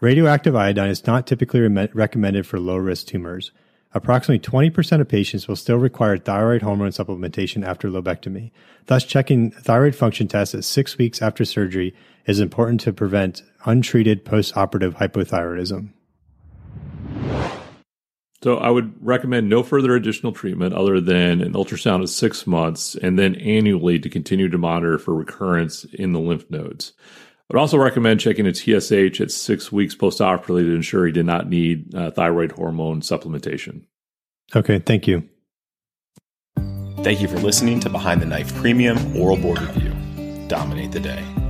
Radioactive 0.00 0.54
iodine 0.54 0.90
is 0.90 1.04
not 1.04 1.26
typically 1.26 1.60
re- 1.60 1.88
recommended 1.92 2.46
for 2.46 2.60
low 2.60 2.76
risk 2.76 3.06
tumors. 3.08 3.50
approximately 3.94 4.38
20% 4.38 5.00
of 5.00 5.08
patients 5.08 5.46
will 5.46 5.56
still 5.56 5.76
require 5.76 6.16
thyroid 6.16 6.62
hormone 6.62 6.90
supplementation 6.90 7.66
after 7.66 7.90
lobectomy. 7.90 8.50
Thus, 8.86 9.04
checking 9.04 9.50
thyroid 9.50 9.94
function 9.94 10.28
tests 10.28 10.54
at 10.54 10.64
six 10.64 10.96
weeks 10.96 11.20
after 11.20 11.44
surgery 11.44 11.94
is 12.26 12.40
important 12.40 12.80
to 12.82 12.92
prevent 12.92 13.42
untreated 13.66 14.24
postoperative 14.24 14.94
hypothyroidism. 14.94 15.90
So 18.42 18.56
I 18.56 18.70
would 18.70 18.94
recommend 19.00 19.48
no 19.48 19.62
further 19.62 19.94
additional 19.94 20.32
treatment 20.32 20.74
other 20.74 21.00
than 21.00 21.40
an 21.40 21.52
ultrasound 21.52 22.02
at 22.02 22.08
six 22.08 22.46
months 22.46 22.96
and 22.96 23.18
then 23.18 23.36
annually 23.36 24.00
to 24.00 24.10
continue 24.10 24.48
to 24.48 24.58
monitor 24.58 24.98
for 24.98 25.14
recurrence 25.14 25.84
in 25.84 26.12
the 26.12 26.18
lymph 26.18 26.50
nodes. 26.50 26.92
I 26.98 27.54
would 27.54 27.60
also 27.60 27.78
recommend 27.78 28.18
checking 28.18 28.46
a 28.46 28.54
TSH 28.54 29.20
at 29.20 29.30
six 29.30 29.70
weeks 29.70 29.94
postoperatively 29.94 30.62
to 30.62 30.74
ensure 30.74 31.06
he 31.06 31.12
did 31.12 31.26
not 31.26 31.48
need 31.48 31.94
uh, 31.94 32.10
thyroid 32.10 32.52
hormone 32.52 33.00
supplementation. 33.00 33.82
Okay, 34.56 34.80
thank 34.80 35.06
you. 35.06 35.28
Thank 37.02 37.20
you 37.20 37.28
for 37.28 37.38
listening 37.38 37.80
to 37.80 37.90
Behind 37.90 38.20
the 38.22 38.26
Knife 38.26 38.54
Premium 38.56 39.16
Oral 39.16 39.36
Board 39.36 39.60
Review. 39.60 39.92
Dominate 40.48 40.92
the 40.92 41.00
day. 41.00 41.41